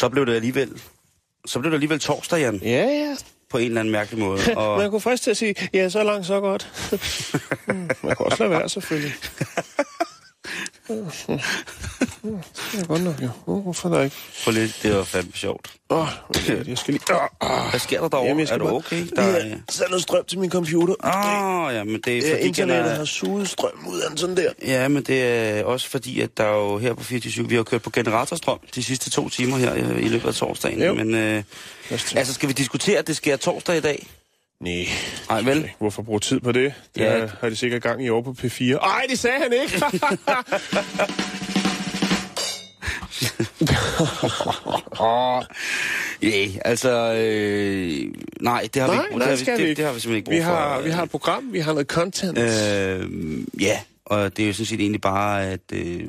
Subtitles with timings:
[0.00, 0.82] Så blev det alligevel,
[1.46, 3.16] så blev det alligevel torsdag, Jan, Ja, ja.
[3.50, 4.40] på en eller anden mærkelig måde.
[4.56, 6.68] Og Man kunne frisk til at sige, ja, så langt, så godt.
[7.66, 9.12] Mm, Man kan også lade være, selvfølgelig.
[10.90, 13.28] Det er godt nok, jo.
[13.46, 14.16] Uh, Hvorfor da ikke?
[14.32, 15.70] for lidt, det var fandme sjovt.
[15.90, 16.08] Åh, oh,
[16.68, 17.14] jeg skal lige...
[17.14, 17.70] Oh, oh.
[17.70, 18.28] Hvad sker der derovre?
[18.28, 19.06] Jamen, er du bare okay?
[19.16, 20.94] Der Der er sat noget strøm til min computer.
[21.04, 24.08] Åh, oh, ja, men det er Ja, fordi, internettet den har suget strøm ud af
[24.08, 24.50] den sådan der.
[24.62, 27.62] Ja, men det er også fordi, at der er jo her på 24 vi har
[27.62, 30.82] kørt på generatorstrøm de sidste to timer her øh, i løbet af torsdagen.
[30.82, 30.94] Jo.
[30.94, 31.42] Men øh,
[31.90, 34.06] altså, skal vi diskutere, at det sker torsdag i dag?
[34.60, 34.86] Nej.
[35.28, 35.70] Nej, vel?
[35.78, 36.74] Hvorfor bruge tid på det?
[36.94, 37.26] Det Ja.
[37.40, 38.76] har de sikkert gang i år på P4.
[38.76, 39.82] Ej, det sagde han ikke!
[46.22, 47.14] Ja, altså...
[47.14, 48.06] Øh,
[48.40, 49.18] nej, det har nej, vi ikke.
[49.18, 49.78] nej, det, har skal det, vi ikke.
[49.78, 50.54] det har vi simpelthen ikke vi brug for.
[50.54, 52.38] har, vi har et program, vi har noget content.
[52.38, 53.10] Øh,
[53.62, 55.60] ja, og det er jo sådan set egentlig bare, at...
[55.72, 56.00] Øh,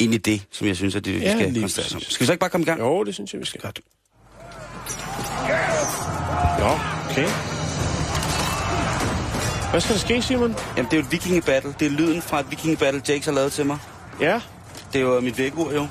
[0.00, 2.00] egentlig det, som jeg synes, at det, vi Ja, skal koncentrere os om.
[2.00, 2.80] Skal vi så ikke bare komme i gang?
[2.80, 3.60] Jo, det synes jeg, vi skal.
[3.60, 3.80] Godt.
[6.58, 7.28] Ja, okay.
[9.70, 10.56] Hvad skal der ske, Simon?
[10.76, 11.74] Jamen, det er jo et vikingebattle.
[11.80, 13.78] Det er lyden fra et vikingebattle, Jakes har lavet til mig.
[14.20, 14.40] Ja,
[14.92, 15.86] Det er jo mit vækkeur, jo.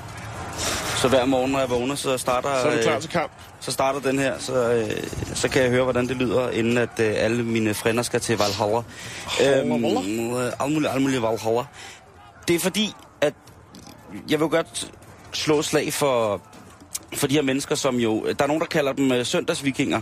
[0.97, 3.31] Så hver morgen, når jeg vågner, så starter, så er du klar øh, til kamp.
[3.59, 6.99] så starter den her, så, øh, så kan jeg høre, hvordan det lyder, inden at
[6.99, 8.81] øh, alle mine frænder skal til Valhalla.
[9.41, 11.61] Øhm, øh, alt muligt, alt muligt Valhalla.
[12.47, 13.33] Det er fordi, at
[14.29, 14.91] jeg vil godt
[15.31, 16.41] slå slag for,
[17.13, 18.25] for de her mennesker, som jo...
[18.25, 20.01] Der er nogen, der kalder dem øh, søndagsvikinger.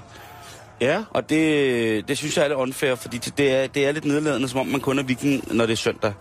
[0.84, 4.06] Ja, Og det, det synes jeg er lidt unfair, fordi det- er, det er lidt
[4.06, 6.14] nedladende, som om man kun er viking, når det er søndag.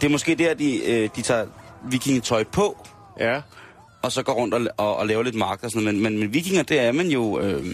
[0.00, 1.46] Det er måske der, de, øh, de tager
[1.90, 2.86] vikingetøj på,
[3.20, 3.40] ja.
[4.02, 5.94] og så går rundt og, og, og laver lidt mark og sådan noget.
[6.00, 7.40] Men, men, men vikinger, det er man jo...
[7.40, 7.64] Øh,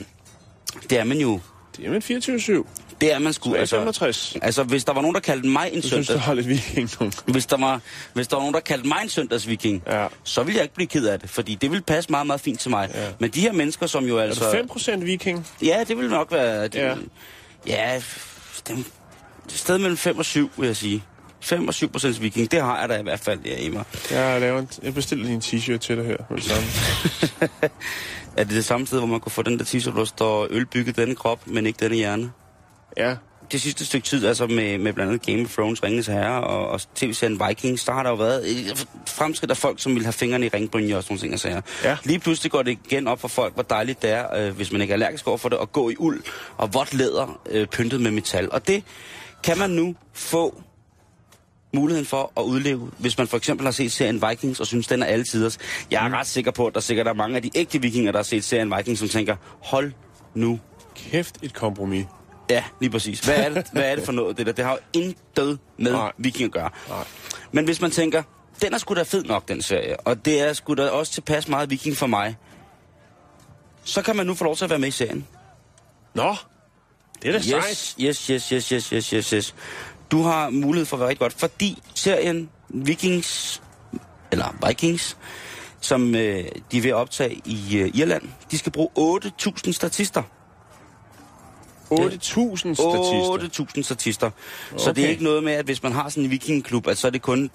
[0.90, 1.40] det er man jo...
[1.76, 2.91] Det er med 24-7.
[3.02, 3.52] Det er man sgu.
[3.54, 4.36] Er Altså, 65.
[4.42, 6.22] altså, hvis der var nogen, der kaldte mig en synes, søndag...
[6.22, 6.90] har lidt viking.
[7.26, 7.80] Hvis der, var,
[8.14, 10.06] hvis der var nogen, der kaldte mig en søndagsviking, Ja.
[10.24, 12.60] så ville jeg ikke blive ked af det, fordi det ville passe meget, meget fint
[12.60, 12.90] til mig.
[12.94, 13.08] Ja.
[13.18, 14.64] Men de her mennesker, som jo Er altså...
[14.68, 15.46] du 5% viking?
[15.62, 16.62] Ja, det vil nok være...
[16.64, 16.94] Det, Ja.
[17.66, 18.02] ja.
[18.68, 21.02] dem, et sted mellem 5 og 7, vil jeg sige.
[21.40, 23.84] 5 og 7 procents viking, det har jeg da i hvert fald ja, i mig.
[24.10, 26.16] Jeg, laver en, jeg bestiller lige en t-shirt til dig her.
[26.16, 26.68] Det samme.
[28.36, 30.46] Er det det samme sted, hvor man kunne få den der t-shirt, hvor der står
[30.50, 32.30] øl bygget denne krop, men ikke denne hjerne?
[32.96, 33.14] Ja,
[33.52, 36.68] Det sidste stykke tid, altså med, med blandt andet Game of Thrones, Ringens Herre og,
[36.68, 40.12] og tv-serien Vikings, der har der jo været et fremskridt af folk, som vil have
[40.12, 41.60] fingrene i ringbrynje og sådan nogle ting og sager.
[41.84, 41.96] Ja.
[42.04, 44.80] Lige pludselig går det igen op for folk, hvor dejligt det er, øh, hvis man
[44.80, 46.22] ikke er allergisk over for det, at gå i uld
[46.56, 48.52] og vådt læder øh, pyntet med metal.
[48.52, 48.84] Og det
[49.44, 50.62] kan man nu få
[51.74, 55.02] muligheden for at udleve, hvis man for eksempel har set serien Vikings og synes, den
[55.02, 55.58] er alle tiders.
[55.90, 58.18] Jeg er ret sikker på, at der sikkert er mange af de ægte vikinger, der
[58.18, 59.92] har set serien Vikings, som tænker, hold
[60.34, 60.60] nu
[60.96, 62.06] kæft et kompromis.
[62.52, 63.20] Ja, lige præcis.
[63.20, 64.52] Hvad er det, hvad er det for noget, det der?
[64.52, 66.12] Det har jo intet med Nej.
[66.18, 66.70] viking at gøre.
[66.88, 67.04] Nej.
[67.52, 68.22] Men hvis man tænker,
[68.62, 71.48] den er sgu da fed nok, den serie, og det er sgu da også tilpas
[71.48, 72.36] meget viking for mig,
[73.84, 75.26] så kan man nu få lov til at være med i serien.
[76.14, 76.36] Nå,
[77.22, 77.94] det er da sejt.
[78.00, 79.54] Yes, yes, yes, yes, yes, yes, yes, yes.
[80.10, 83.62] Du har mulighed for at være rigtig godt, fordi serien Vikings,
[84.32, 85.16] eller Vikings,
[85.80, 90.22] som øh, de er ved at optage i øh, Irland, de skal bruge 8.000 statister.
[92.00, 93.64] 8.000 statister.
[93.76, 94.30] 8.000 statister.
[94.72, 94.84] Okay.
[94.84, 97.06] Så det er ikke noget med, at hvis man har sådan en vikingklub, at så
[97.06, 97.50] er det kun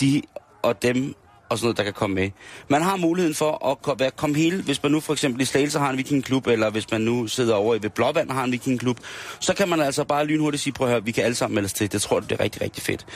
[0.00, 0.22] de
[0.62, 1.14] og dem
[1.48, 2.30] og sådan noget, der kan komme med.
[2.68, 5.78] Man har muligheden for at være, komme hele, hvis man nu for eksempel i Slagelse
[5.78, 8.98] har en vikingklub, eller hvis man nu sidder over i ved Blåvand har en vikingklub,
[9.40, 11.66] så kan man altså bare lynhurtigt sige, prøv at høre, vi kan alle sammen melde
[11.66, 11.92] os til.
[11.92, 13.06] Det tror jeg, det er rigtig, rigtig fedt.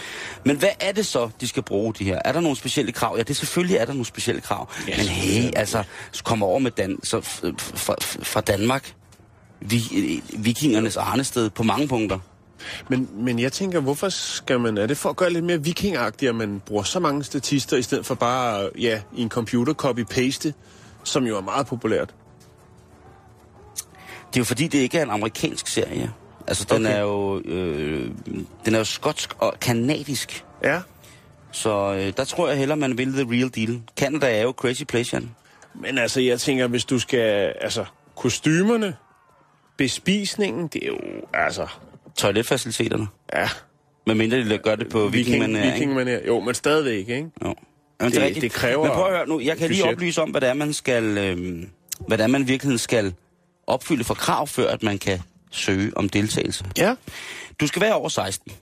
[0.44, 2.19] Men hvad er det så, de skal bruge de her?
[2.25, 3.14] Er der nogle specielle krav?
[3.16, 4.69] Ja, det selvfølgelig er der nogle specielle krav.
[4.88, 5.82] Ja, Men hey, altså,
[6.12, 7.20] så kommer over med Dan, så
[8.22, 8.94] fra Danmark,
[9.60, 12.18] vi, vikingernes arnested på mange punkter.
[12.88, 14.78] Men, men jeg tænker, hvorfor skal man...
[14.78, 17.82] Er det for at gøre lidt mere vikingagtigt, at man bruger så mange statister, i
[17.82, 20.52] stedet for bare, ja, i en computer copy-paste,
[21.04, 22.14] som jo er meget populært?
[24.28, 26.12] Det er jo fordi, det ikke er en amerikansk serie.
[26.46, 26.96] Altså, den Okay.
[26.96, 28.10] er jo øh,
[28.64, 30.44] den er jo skotsk og kanadisk.
[30.64, 30.80] Ja.
[31.52, 33.82] Så øh, der tror jeg hellere, man vil the real deal.
[33.96, 35.30] Canada er jo crazy place, Jan.
[35.74, 37.52] Men altså, jeg tænker, hvis du skal...
[37.60, 37.84] Altså,
[38.16, 38.96] kostymerne,
[39.84, 40.98] bespisningen, det er jo,
[41.34, 41.66] altså,
[42.16, 43.06] Toiletfaciliteterne.
[43.34, 43.48] ja,
[44.06, 45.72] Med mindre de gør det på vikingmanér, ikke?
[45.74, 46.26] vikingmanér.
[46.26, 47.30] Jo, men stadigvæk, ikke?
[47.44, 47.54] Jo.
[48.00, 48.42] Jamen, Det- er rigtigt.
[48.42, 49.94] det kræver Men prøv at høre nu, jeg kan lige budget.
[49.94, 51.62] oplyse om, hvad det er, man skal, øh,
[52.06, 53.14] hvad det er, man virkelig skal
[53.66, 55.18] opfylde for krav, før at man kan
[55.50, 56.64] søge om deltagelse.
[56.78, 56.94] Ja.
[57.60, 58.52] Du skal være over 16,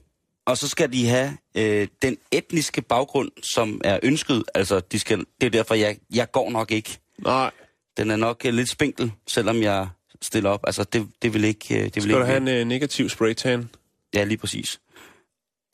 [0.47, 4.45] og så skal de have øh, den etniske baggrund, som er ønsket.
[4.55, 6.99] Altså, de skal, det er derfor, jeg, jeg går nok ikke.
[7.19, 7.51] Nej.
[7.97, 9.89] Den er nok øh, lidt spinkel, selvom jeg
[10.23, 10.61] stiller op.
[10.67, 11.75] Altså, det, det vil ikke...
[11.75, 13.71] øh, Det vil Skal ikke du have en øh, negativ spraytan?
[14.15, 14.81] Ja, lige præcis.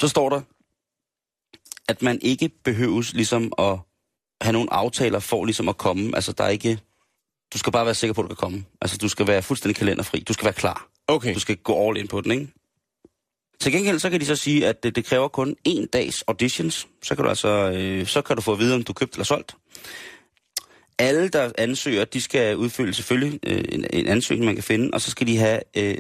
[0.00, 0.41] Så står der,
[1.88, 3.79] at man ikke behøves ligesom at
[4.41, 6.14] have nogle aftaler for ligesom at komme.
[6.14, 6.79] Altså, der er ikke...
[7.52, 8.64] Du skal bare være sikker på, at du kan komme.
[8.81, 10.20] Altså, du skal være fuldstændig kalenderfri.
[10.20, 10.88] Du skal være klar.
[11.06, 11.35] Okay.
[11.35, 12.49] Du skal gå all in på den, ikke?
[13.61, 16.88] Til gengæld så kan de så sige, at det, det kræver kun en dags auditions.
[17.02, 19.25] Så kan du altså, øh, så kan du få at vide, om du købt eller
[19.25, 19.56] solgt.
[20.99, 25.00] Alle, der ansøger, de skal udfylde selvfølgelig øh, en, en ansøgning, man kan finde, og
[25.00, 25.99] så skal de have, øh,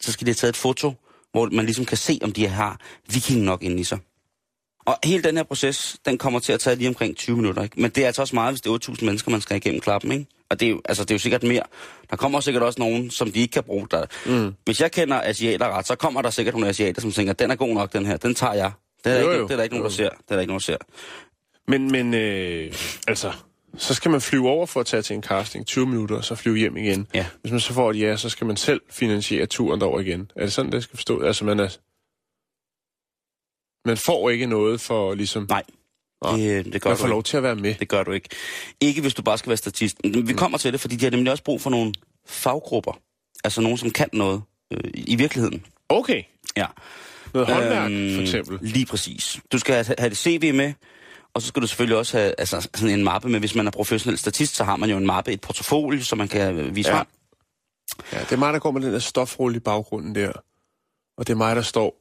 [0.00, 0.92] så skal de have taget et foto,
[1.32, 2.80] hvor man ligesom kan se, om de har
[3.12, 3.98] viking nok inde i sig.
[4.86, 7.80] Og hele den her proces, den kommer til at tage lige omkring 20 minutter, ikke?
[7.80, 10.12] Men det er altså også meget, hvis det er 8.000 mennesker, man skal igennem klappen,
[10.12, 10.26] ikke?
[10.50, 11.62] Og det er, jo, altså, det er jo sikkert mere.
[12.10, 13.88] Der kommer sikkert også nogen, som de ikke kan bruge.
[13.90, 14.06] Der.
[14.26, 14.54] Mm.
[14.64, 17.54] Hvis jeg kender asiater ret, så kommer der sikkert nogle asiater, som tænker, den er
[17.54, 18.72] god nok, den her, den tager jeg.
[19.04, 19.46] Det er, der Jo, ikke, jo.
[19.46, 20.08] det er der ikke nogen, der ser.
[20.08, 20.76] Det er der ikke nogen, der ser.
[21.68, 22.72] Men, men øh,
[23.08, 23.32] altså,
[23.76, 26.34] så skal man flyve over for at tage til en casting 20 minutter, og så
[26.34, 27.06] flyve hjem igen.
[27.14, 27.26] Ja.
[27.40, 30.30] Hvis man så får et ja, så skal man selv finansiere turen derover igen.
[30.36, 31.20] Er det sådan, det skal forstå?
[31.22, 31.68] Altså, man er...
[33.88, 35.46] Man får ikke noget for ligesom...
[35.48, 35.62] Nej,
[36.24, 37.10] det, det gør Man får ikke.
[37.10, 37.74] lov til at være med.
[37.74, 38.28] Det gør du ikke.
[38.80, 39.96] Ikke hvis du bare skal være statist.
[40.24, 41.92] Vi kommer til det, fordi de har nemlig også brug for nogle
[42.26, 42.98] faggrupper.
[43.44, 44.42] Altså nogen, som kan noget
[44.72, 45.66] øh, i virkeligheden.
[45.88, 46.22] Okay.
[46.56, 46.66] Ja.
[47.34, 48.58] Noget håndværk, Øhm, for eksempel.
[48.62, 49.40] Lige præcis.
[49.52, 50.72] Du skal have, have det CV med,
[51.34, 53.40] og så skal du selvfølgelig også have altså, sådan en mappe med.
[53.40, 56.28] Hvis man er professionel statist, så har man jo en mappe, et portfolio, som man
[56.28, 56.96] kan øh, vise Ja.
[56.96, 57.06] frem.
[58.12, 60.32] Ja, det er mig, der går med den der stofrulle i baggrunden der.
[61.18, 62.00] Og det er mig, der står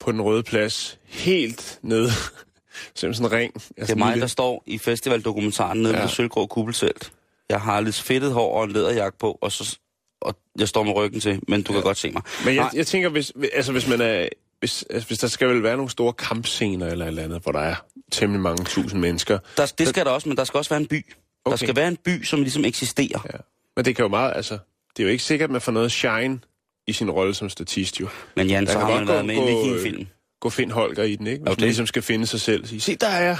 [0.00, 2.10] på den røde plads, helt nede.
[2.94, 3.52] Som sådan en ring.
[3.54, 6.00] Altså Det er mig, lille- der står i festivaldokumentaren nede Ja.
[6.00, 7.12] ved Sølvgrå Kuppeltelt.
[7.48, 9.78] Jeg har lidt fedtet hår og en læderjakke på, og, så,
[10.20, 11.78] og jeg står med ryggen til, men du ja.
[11.78, 12.22] kan godt se mig.
[12.44, 12.70] Men jeg, Nej.
[12.74, 14.28] jeg tænker, hvis, altså, hvis man er...
[14.58, 17.52] Hvis, altså, hvis der skal vel være nogle store kampscener eller et eller andet, hvor
[17.52, 17.74] der er
[18.12, 19.38] temmelig mange tusind mennesker.
[19.56, 21.14] Der, det skal der også, men der skal også være en by.
[21.44, 21.50] Okay.
[21.50, 23.20] Der skal være en by, som ligesom eksisterer.
[23.32, 23.38] Ja.
[23.76, 24.58] Men det kan jo meget, altså...
[24.96, 26.38] Det er jo ikke sikkert, at man får noget shine
[26.86, 28.08] i sin rolle som statist, jo.
[28.36, 30.06] Men Jan, Der så har man været med i en gå, vikingfilm.
[30.46, 31.38] Gå find Holger i den, ikke?
[31.38, 33.36] Hvis Jo, man det- ligesom skal finde sig selv sige, se, der er jeg.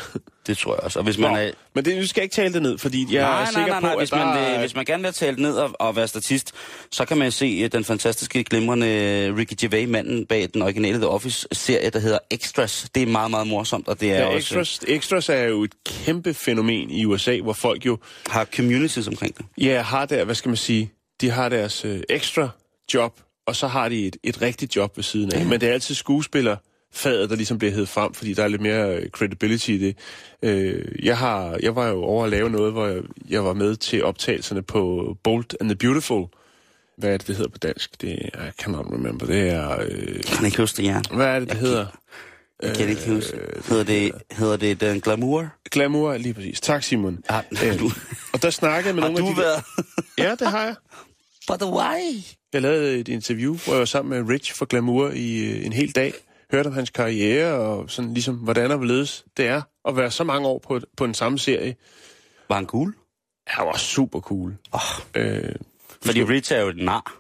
[0.47, 0.99] Det tror jeg også.
[0.99, 1.51] Og hvis man Nå, er...
[1.75, 3.81] Men det, du skal ikke tale det ned, fordi jeg nej, er nej, sikker nej,
[3.81, 3.93] på, nej.
[3.93, 6.09] at Hvis, der man, er- vil, hvis man gerne vil tale ned og, og være
[6.09, 6.53] statist,
[6.91, 10.97] så kan man se øh, den fantastiske, glimrende øh, Ricky Gervais, manden bag den originale
[10.99, 12.87] The Office-serie, der hedder Extras.
[12.95, 15.73] Det er meget, meget morsomt, og det er Ja, også, extras, extras er jo et
[15.87, 17.99] kæmpe fænomen i USA, hvor folk jo
[18.31, 19.47] har communities omkring det.
[19.59, 22.49] ja, har der, hvad skal man sige, de har deres øh, ekstra
[22.95, 25.47] job, og så har de et, et rigtigt job ved siden af.
[25.47, 26.57] Men det er altid skuespiller
[26.93, 29.97] faget, der ligesom bliver hævet frem, fordi der er lidt mere øh, credibility i det.
[30.43, 33.77] Øh, jeg, har, jeg var jo over at lave noget, hvor jeg, jeg var med
[33.77, 36.25] til optagelserne på Bold and the Beautiful.
[36.99, 38.01] Hvad er det, det hedder på dansk?
[38.01, 39.27] Det er, I cannot remember.
[39.27, 39.81] Det er...
[39.89, 41.05] Øh, Kan ikke huske det, Jan?
[41.15, 41.87] hvad er det, det Jeg hedder?
[42.63, 43.37] Jeg kan ikke huske.
[43.37, 45.49] Øh, Hedder det, hedder det den glamour?
[45.71, 46.61] Glamour, lige præcis.
[46.61, 47.19] Tak, Simon.
[47.29, 47.91] Har, Øh, du,
[48.33, 49.41] og der snakkede jeg med har nogle du af de...
[49.41, 49.63] været...
[50.29, 50.75] Ja, det har jeg.
[51.49, 52.23] But why?
[52.53, 55.73] Jeg lavede et interview, hvor jeg var sammen med Rich for Glamour i øh, en
[55.73, 56.13] hel dag.
[56.57, 60.25] Hørte om hans karriere og sådan ligesom, hvordan og hvorledes det er at være så
[60.25, 61.77] mange år på, på en samme serie.
[62.49, 62.95] Var han cool?
[63.47, 64.57] Han var super cool.
[64.73, 64.81] Oh,
[65.15, 65.55] Øh,
[66.05, 67.15] fordi Rich er jo et nar.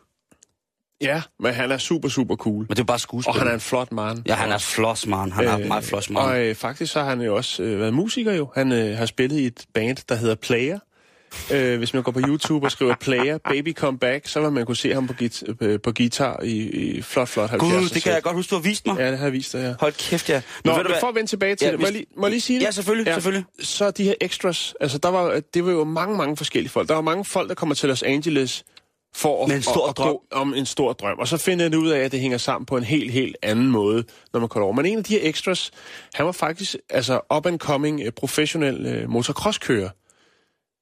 [1.00, 2.58] ja, men han er super, super cool.
[2.58, 3.28] Men det er bare skuespil.
[3.30, 4.22] Og han er en flot mand.
[4.26, 5.32] Ja, han er floss, man.
[5.32, 6.22] Han er meget floss, man.
[6.22, 8.50] Og øh, faktisk så har han jo også øh, været musiker jo.
[8.54, 10.78] Han øh, har spillet i et band, der hedder Player.
[11.52, 14.66] Øh, hvis man går på YouTube og skriver Player, Baby Come Back, så vil man
[14.66, 18.02] kunne se ham på, git- øh, på guitar i, i flot, flot 70'er Gud, det
[18.02, 18.96] kan jeg godt huske, du har vist mig.
[18.98, 19.74] Ja, det har jeg vist dig, ja.
[19.80, 20.42] Hold kæft, ja.
[20.64, 22.26] Nå, ved men for at vende tilbage til Ja, det, må, jeg hvis- lige, må
[22.26, 22.66] jeg lige sige det?
[22.66, 23.44] Ja, selvfølgelig, selvfølgelig.
[23.62, 26.88] Så de her extras, altså der var, det var jo mange, mange forskellige folk.
[26.88, 28.64] Der var mange folk, der kommer til Los Angeles
[29.16, 30.08] for at, en stor at, drøm.
[30.08, 31.18] gå om en stor drøm.
[31.18, 33.66] Og så finder jeg ud af, at det hænger sammen på en helt, helt anden
[33.70, 34.74] måde, når man kommer over.
[34.74, 35.70] Men en af de her extras,
[36.14, 39.88] han var faktisk altså up and coming uh, professionel uh, motocrosskører.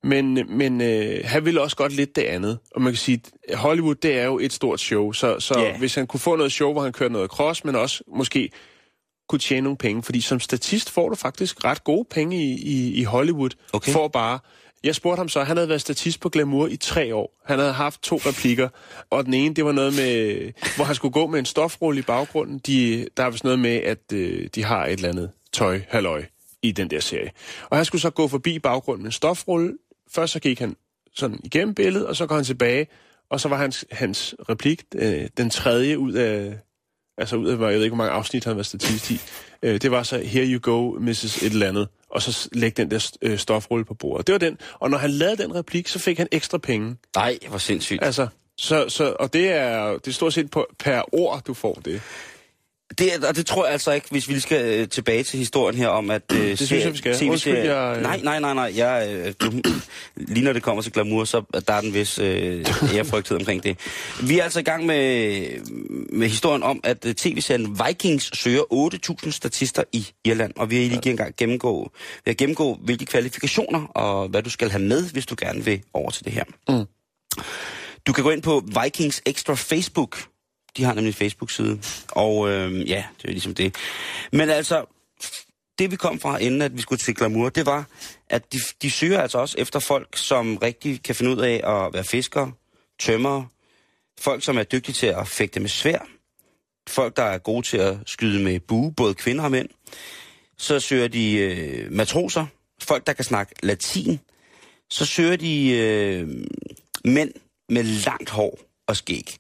[0.05, 2.59] Men, men øh, han ville også godt lidt det andet.
[2.75, 3.23] Og man kan sige,
[3.55, 5.13] Hollywood, det er jo et stort show.
[5.13, 5.79] Så, så yeah.
[5.79, 8.51] hvis han kunne få noget show, hvor han kørte noget cross, men også måske
[9.29, 10.03] kunne tjene nogle penge.
[10.03, 13.51] Fordi som statist får du faktisk ret gode penge i, i, i Hollywood.
[13.73, 13.93] Okay.
[13.93, 14.39] For bare...
[14.85, 17.41] Jeg spurgte ham så, han havde været statist på Glamour i tre år.
[17.45, 18.69] Han havde haft to replikker,
[19.11, 22.03] og den ene, det var noget med, hvor han skulle gå med en stofrulle i
[22.03, 22.59] baggrunden.
[22.59, 26.25] De, der er vist noget med, at øh, de har et eller andet tøj, halløj,
[26.63, 27.31] i den der serie.
[27.71, 29.73] Og han skulle så gå forbi baggrunden med en stofrulle.
[30.15, 30.77] Først så gik han
[31.15, 32.87] sådan igennem billedet, og så går han tilbage,
[33.31, 36.59] Og så var hans, hans replik øh, den tredje ud af,
[37.19, 39.21] altså ud af, jeg ved ikke, hvor mange afsnit han var statist i.
[39.63, 41.43] Øh, det var så, here you go, Mrs.
[41.43, 41.89] et eller andet.
[42.11, 44.27] Og så lægge den der øh, stofrulle på bordet.
[44.27, 44.59] Det var den.
[44.75, 46.97] Og når han lavede den replik, så fik han ekstra penge.
[47.17, 48.05] Nej, hvor sindssygt.
[48.05, 48.29] Altså,
[48.59, 52.03] så, så, og det er, det er stort set på, per ord, du får det.
[52.99, 55.79] Det, og det tror jeg altså ikke, hvis vi lige skal øh, tilbage til historien
[55.79, 56.23] her om, at...
[56.33, 57.31] Øh, det synes jeg, vi skal.
[57.31, 58.73] Undskyld, jeg, øh- Nej, nej, nej, nej.
[58.77, 59.53] Jeg, øh, du,
[60.35, 62.65] lige når det kommer til glamour, så der er den vis øh,
[62.95, 63.79] ærefrygthed omkring det.
[64.23, 65.41] Vi er altså i gang med,
[66.13, 68.63] med historien om, at øh, tv-serien Vikings søger
[69.25, 70.53] 8.000 statister i Irland.
[70.57, 71.91] Og vi har lige engang gennemgå,
[72.25, 75.83] vi har gennemgå, hvilke kvalifikationer og hvad du skal have med, hvis du gerne vil
[75.95, 76.45] over til det her.
[76.69, 76.85] Mm.
[78.07, 80.19] Du kan gå ind på Vikings Extra Facebook.
[80.77, 81.81] De har nemlig en Facebook-side.
[82.09, 83.77] Og øh, ja, det er ligesom det.
[84.33, 84.85] Men altså,
[85.79, 87.85] det vi kom fra, inden at vi skulle til glamour, det var,
[88.31, 91.95] at de, de søger altså også efter folk, som rigtig kan finde ud af at
[91.95, 92.53] være fiskere,
[92.99, 93.45] tømmer,
[94.21, 95.99] folk, som er dygtige til at fægte med svær,
[96.89, 99.69] folk, der er gode til at skyde med bue, både kvinder og mænd.
[100.59, 102.47] Så søger de øh, matroser,
[102.83, 104.21] folk, der kan snakke latin.
[104.91, 106.29] Så søger de øh,
[107.05, 107.33] mænd
[107.69, 109.37] med langt hår og skæg.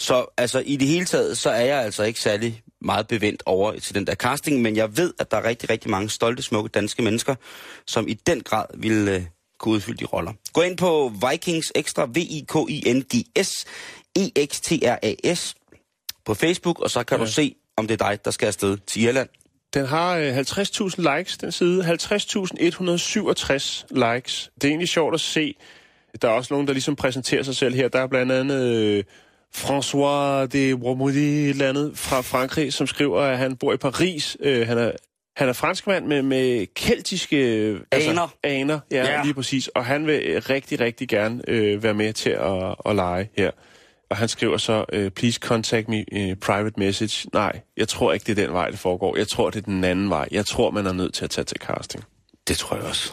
[0.00, 3.78] Så altså i det hele taget, så er jeg altså ikke særlig meget bevendt over
[3.78, 6.68] til den der casting, men jeg ved, at der er rigtig, rigtig mange stolte, smukke
[6.68, 7.34] danske mennesker,
[7.86, 9.22] som i den grad vil øh,
[9.58, 10.32] kunne udfylde de roller.
[10.52, 13.64] Gå ind på Vikings Extra, V-I-K-I-N-G-S,
[14.16, 15.54] E E-X-T-R-A-S
[16.24, 17.24] på Facebook, og så kan ja.
[17.24, 19.28] du se, om det er dig, der skal afsted til Irland.
[19.74, 21.84] Den har øh, 50.000 likes, den side.
[21.84, 21.88] 50.167
[23.90, 24.50] likes.
[24.54, 25.54] Det er egentlig sjovt at se.
[26.22, 27.88] Der er også nogen, der ligesom præsenterer sig selv her.
[27.88, 29.04] Der er blandt andet øh,
[29.56, 34.36] François de eller andet fra Frankrig, som skriver, at han bor i Paris.
[34.40, 34.90] Øh, han er
[35.36, 38.34] han er franskmand med, med keltiske øh, Aner.
[38.42, 39.22] aner ja, Ja.
[39.22, 39.68] lige præcis.
[39.68, 43.50] Og han vil øh, rigtig, rigtig gerne øh, være med til at, at lege her.
[44.10, 46.04] Og han skriver så, øh, please contact me
[46.40, 47.28] private message.
[47.32, 49.16] Nej, jeg tror ikke, det er den vej, det foregår.
[49.16, 50.28] Jeg tror, det er den anden vej.
[50.30, 52.04] Jeg tror, man er nødt til at tage til casting.
[52.48, 53.12] Det tror jeg også.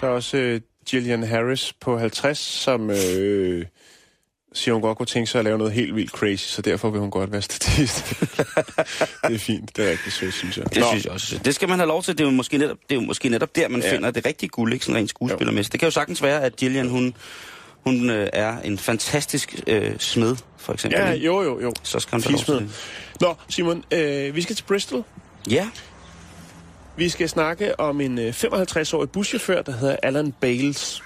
[0.00, 3.64] Der er også øh, Gillian Harris på 50, som øh,
[4.52, 7.00] siger, hun godt kunne tænke sig at lave noget helt vildt crazy, så derfor vil
[7.00, 8.08] hun godt være statist.
[9.28, 9.76] det er fint.
[9.76, 10.74] Det er rigtig sødt, synes jeg.
[10.74, 11.40] Det synes jeg også.
[11.44, 12.18] Det skal man have lov til.
[12.18, 13.92] Det er jo måske netop, det er jo måske netop der, man ja.
[13.92, 15.72] Finder det rigtige guld, ikke sådan rent skuespillermæssigt.
[15.72, 17.14] Det kan jo sagtens være, at Gillian, hun,
[17.86, 21.00] hun øh, er en fantastisk øh, smed, for eksempel.
[21.00, 21.72] Ja, jo, jo, jo.
[21.82, 22.70] Så skal hun.
[23.20, 25.04] Nå, Simon, øh, vi skal til Bristol.
[25.50, 25.68] Ja,
[26.98, 31.02] Vi skal snakke om en øh, 55-årig buschauffør, der hedder Alan Bales.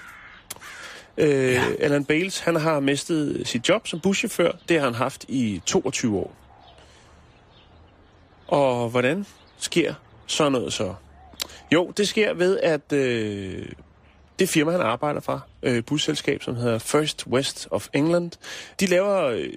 [1.17, 1.63] Øh, ja.
[1.79, 4.51] Alan Bales, han har mistet sit job som buschauffør.
[4.69, 6.35] Det har han haft i 22 år.
[8.47, 9.25] Og hvordan
[9.57, 9.93] sker
[10.27, 10.93] sådan noget så?
[11.73, 13.69] Jo, det sker ved, at øh,
[14.39, 18.31] det firma, han arbejder fra, øh, busselskab, som hedder First West of England,
[18.79, 19.49] de laver øh,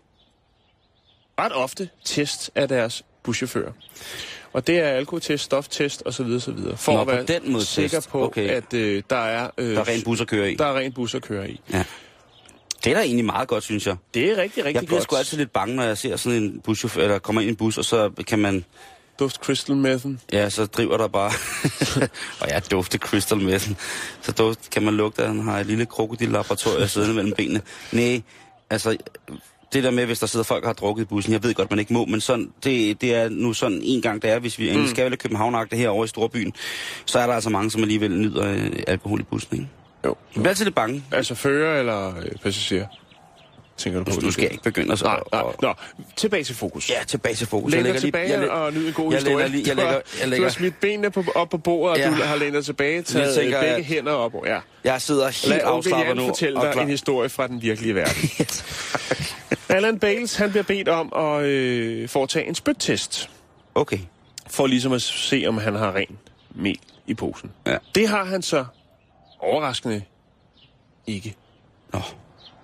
[1.38, 3.72] ret ofte test af deres buschauffører.
[4.54, 6.22] Og det er alkotest, stoftest osv.
[6.26, 6.58] osv.
[6.76, 8.08] For Nå, at være den måde sikker test.
[8.10, 8.48] på, Okay.
[8.48, 9.50] at øh, der er...
[9.58, 10.56] Øh, der er rent bus at køre i.
[10.56, 11.60] Der er rent bus at køre i.
[11.72, 11.84] Ja.
[12.84, 13.96] Det er da egentlig meget godt, synes jeg.
[14.14, 15.02] Det er rigtig, rigtig Jeg bliver godt.
[15.02, 17.56] sgu altid lidt bange, når jeg ser sådan en buschauffør, eller kommer ind i en
[17.56, 18.64] bus, og så kan man,
[19.18, 20.20] Duft crystal methen.
[20.32, 21.30] ja, så driver der bare,
[22.40, 23.76] og jeg dufter crystal messen,
[24.22, 27.60] så duft, kan man lugte, at han har et lille krokodil-laboratorium siddende mellem benene.
[27.92, 28.22] Nej,
[28.70, 28.96] altså,
[29.74, 31.70] det der med, hvis der sidder folk og har drukket i bussen, jeg ved godt,
[31.70, 34.58] man ikke må, men sådan, det, det er nu sådan en gang, det er, hvis
[34.58, 36.52] vi endelig skal vel københavn herovre i Storbyen,
[37.04, 39.68] så er der altså mange, som alligevel nyder øh, alkohol i bussen, ikke?
[40.04, 40.16] Jo.
[40.34, 41.04] Jeg bliver altid lidt bange.
[41.12, 42.86] Altså fører eller øh, passager?
[43.76, 45.02] Tænker du på Nu skal ikke begynde at...
[45.02, 45.40] Nej, nej.
[45.42, 45.74] og- Nå,
[46.16, 46.90] tilbage til fokus.
[46.90, 47.70] Ja, tilbage til fokus.
[47.72, 49.48] Læn dig lægger lige- tilbage jeg og nyd en god jeg historie.
[49.48, 51.98] lige- jeg Du lægger- jeg Du lægger- har smidt benene på, op på bordet, og
[52.12, 52.16] Ja.
[52.18, 54.32] du har lænet dig tilbage, taget tænker, begge at- hænder op.
[54.46, 54.58] Ja.
[54.84, 56.26] Jeg sidder helt Lad afslappet nu.
[56.26, 58.28] fortælle og dig en historie fra den virkelige verden.
[59.76, 63.30] Alan Bales, han bliver bedt om at øh, foretage en spyttest,
[63.74, 63.98] Okay.
[64.50, 66.18] for ligesom at se, om han har ren
[66.54, 67.50] mel i posen.
[67.66, 67.76] Ja.
[67.94, 68.64] Det har han så
[69.40, 70.02] overraskende
[71.06, 71.34] ikke.
[71.92, 72.00] Nå.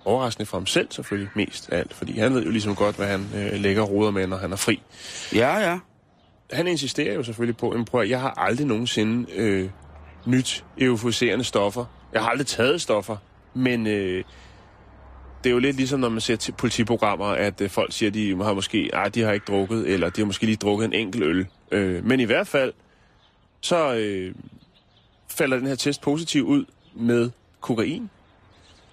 [0.04, 3.06] Overraskende for ham selv selvfølgelig mest af alt, fordi han ved jo ligesom godt, hvad
[3.06, 4.82] han øh, lægger og roder med, når han er fri.
[5.34, 5.78] Ja, ja.
[6.52, 9.70] Han insisterer jo selvfølgelig på, at prøv, jeg har aldrig nogensinde øh,
[10.26, 11.84] nyt euforiserende stoffer.
[12.12, 13.16] Jeg har aldrig taget stoffer,
[13.54, 14.24] men øh,
[15.44, 18.14] det er jo lidt ligesom, når man ser til politiprogrammer, at øh, folk siger, at
[18.14, 20.92] de har måske, ah, de har ikke drukket, eller de har måske lige drukket en
[20.92, 21.46] enkelt øl.
[21.70, 22.72] Øh, men i hvert fald,
[23.60, 24.34] så øh,
[25.28, 26.64] falder den her test positiv ud
[26.94, 27.30] med
[27.60, 28.10] kokain.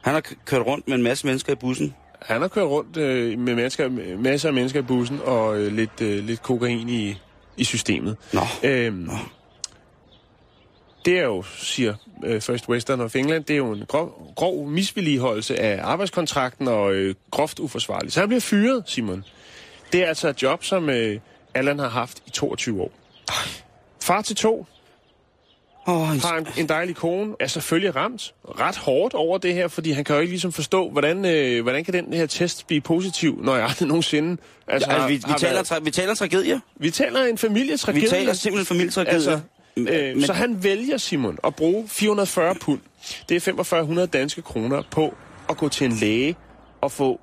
[0.08, 1.96] Han har kørt rundt med en masse mennesker i bussen.
[2.22, 6.02] han har kørt rundt øh, med mennesker, masser af mennesker i bussen og øh, lidt,
[6.02, 7.16] øh, lidt kokain i,
[7.58, 8.18] i systemet.
[8.34, 8.42] Nå.
[8.64, 9.10] Øhm,
[11.06, 14.68] det er jo, siger øh, First Western of England, det er jo en grov, grov
[14.68, 18.14] misvedligeholdelse af arbejdskontrakten og øh, groft uforsvarligt.
[18.14, 19.24] Så han bliver fyret, Simon.
[19.92, 21.20] Det er altså et job, som øh,
[21.54, 22.92] Allan har haft i 22 år.
[24.02, 24.66] Far til to,
[25.88, 26.20] Oh, en...
[26.20, 30.04] har en, en dejlig kone, er selvfølgelig ramt ret hårdt over det her, fordi han
[30.04, 33.56] kan jo ikke ligesom forstå, hvordan, øh, hvordan kan den her test blive positiv, når
[33.56, 34.42] jeg aldrig nogensinde...
[34.68, 35.72] Altså, altså, vi, vi, taler, været...
[35.72, 36.62] tra- vi taler tragedie.
[36.80, 38.02] Vi taler en familietragedie.
[38.02, 39.14] Vi taler simpelthen familietragedie.
[39.16, 39.40] Altså,
[39.78, 40.26] øh, men...
[40.26, 42.80] Så han vælger, Simon, at bruge 440 pund,
[43.30, 45.16] det er 4500 danske kroner, på
[45.50, 46.36] at gå til en læge
[46.82, 47.20] og få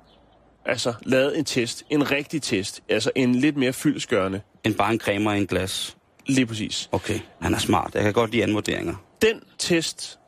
[0.65, 1.83] altså, lavet en test.
[1.89, 2.81] En rigtig test.
[2.89, 4.41] Altså en lidt mere fyldskørende.
[4.63, 5.94] En bare en cremer i en glas.
[6.27, 6.89] Lige præcis.
[6.91, 7.95] Okay, han er smart.
[7.95, 8.95] Jeg kan godt lide anvurderinger.
[9.21, 10.19] Den test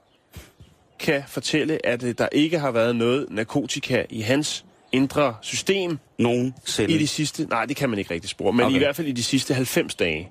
[1.00, 6.00] kan fortælle, at øh, der ikke har været noget narkotika i hans indre system.
[6.20, 6.92] Nogen selv.
[6.92, 7.46] I de sidste...
[7.46, 8.75] Nej, det kan man ikke rigtig spore, men okay.
[8.75, 10.30] i hvert fald i de sidste 90 dage.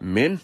[0.00, 0.40] Men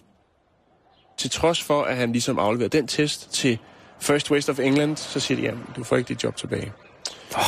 [1.17, 3.59] til trods for, at han ligesom afleverer den test til
[4.01, 6.73] First West of England, så siger de, jamen, du får ikke dit job tilbage.
[7.37, 7.43] Oh.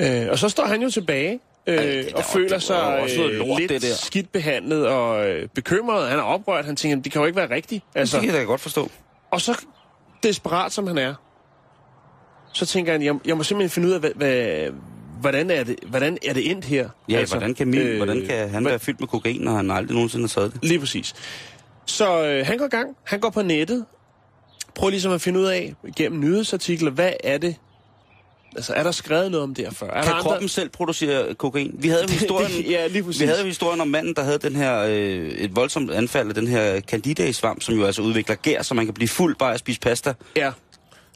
[0.00, 3.82] Øh, og så står han jo tilbage øh, og føler sig øh, lort, lidt det
[3.82, 3.94] der.
[3.94, 6.08] skidt behandlet og øh, bekymret.
[6.08, 6.64] Han er oprørt.
[6.64, 7.84] Han tænker, det kan jo ikke være rigtigt.
[7.94, 8.90] Altså, det kan jeg godt forstå.
[9.30, 9.64] Og så
[10.22, 11.14] desperat som han er,
[12.52, 14.70] så tænker han, jeg, jeg må simpelthen finde ud af, hvad, hvad,
[15.20, 16.88] hvordan, er det, hvordan er det endt her?
[17.08, 19.70] Ja, altså, hvordan, kan min, øh, hvordan kan han være fyldt med kokain, når han
[19.70, 20.64] aldrig nogensinde har taget det?
[20.64, 21.14] Lige præcis.
[21.86, 22.96] Så øh, han går i gang.
[23.04, 23.84] Han går på nettet.
[24.74, 27.56] Prøver ligesom at finde ud af, gennem nyhedsartikler, hvad er det,
[28.56, 29.86] Altså, er der skrevet noget om det her før?
[29.86, 30.48] Er kan der kroppen andre...
[30.48, 31.74] selv producere kokain?
[31.78, 34.56] Vi havde jo historien, ja, lige vi havde jo historien om manden, der havde den
[34.56, 38.74] her, øh, et voldsomt anfald af den her candida-svamp, som jo altså udvikler gær, så
[38.74, 40.14] man kan blive fuld bare at spise pasta.
[40.36, 40.52] Ja,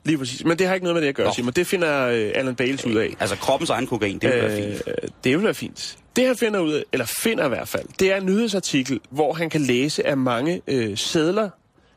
[0.04, 0.44] lige præcis.
[0.44, 1.52] Men det har ikke noget med det at gøre, Simon.
[1.52, 3.14] Det finder øh, Alan Bales ud af.
[3.20, 4.84] Altså kroppens egen kokain, det vil øh, være fint.
[5.24, 5.98] Det vil være fint.
[6.16, 9.32] Det han finder ud af, eller finder i hvert fald, det er en nyhedsartikel, hvor
[9.32, 11.50] han kan læse, at mange øh, sædler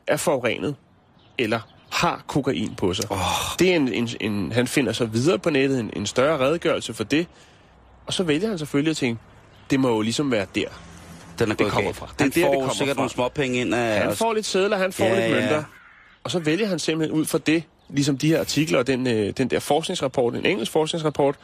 [0.06, 0.74] er forurenet,
[1.38, 3.12] eller har kokain på sig.
[3.12, 3.18] Oh.
[3.58, 6.94] Det er en, en, en, han finder så videre på nettet en, en større redegørelse
[6.94, 7.26] for det,
[8.06, 9.22] og så vælger han selvfølgelig at tænke,
[9.70, 10.68] det må jo ligesom være der,
[11.38, 12.08] den er det kommer fra.
[12.18, 13.00] Det er der, får det sikkert fra.
[13.00, 14.02] nogle småpenge ind af...
[14.02, 15.62] Han får lidt sædler, han får ja, lidt mønter, ja.
[16.24, 19.32] og så vælger han simpelthen ud fra det, ligesom de her artikler og den, øh,
[19.36, 21.34] den der forskningsrapport, en engelsk forskningsrapport,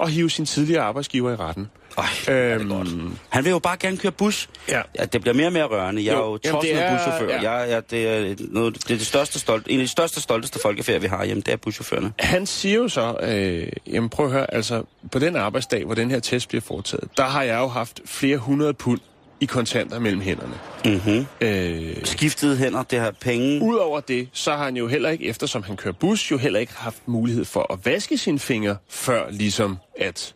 [0.00, 1.70] og hive sin tidligere arbejdsgiver i retten.
[1.98, 4.48] Ej, øhm, Han vil jo bare gerne køre bus.
[4.68, 4.82] Ja.
[4.98, 6.04] ja det bliver mere og mere rørende.
[6.04, 7.28] Jeg jo, er jo tosset buschauffør.
[7.28, 7.52] Ja.
[7.52, 10.58] Jeg, ja, det, er noget, det er det største stolt, en af de største stolteste
[10.62, 12.12] folkefærd, vi har hjemme, det er buschaufførerne.
[12.18, 14.82] Han siger jo så, øh, jamen prøv at høre, altså
[15.12, 18.36] på den arbejdsdag, hvor den her test bliver foretaget, der har jeg jo haft flere
[18.36, 19.00] hundrede pund
[19.40, 20.58] i kontanter mellem hænderne.
[20.84, 21.26] Mm-hmm.
[21.40, 23.62] Øh, Skiftede hænder, det har penge.
[23.62, 26.74] Udover det, så har han jo heller ikke, eftersom han kører bus, jo heller ikke
[26.76, 30.34] haft mulighed for at vaske sine fingre, før ligesom at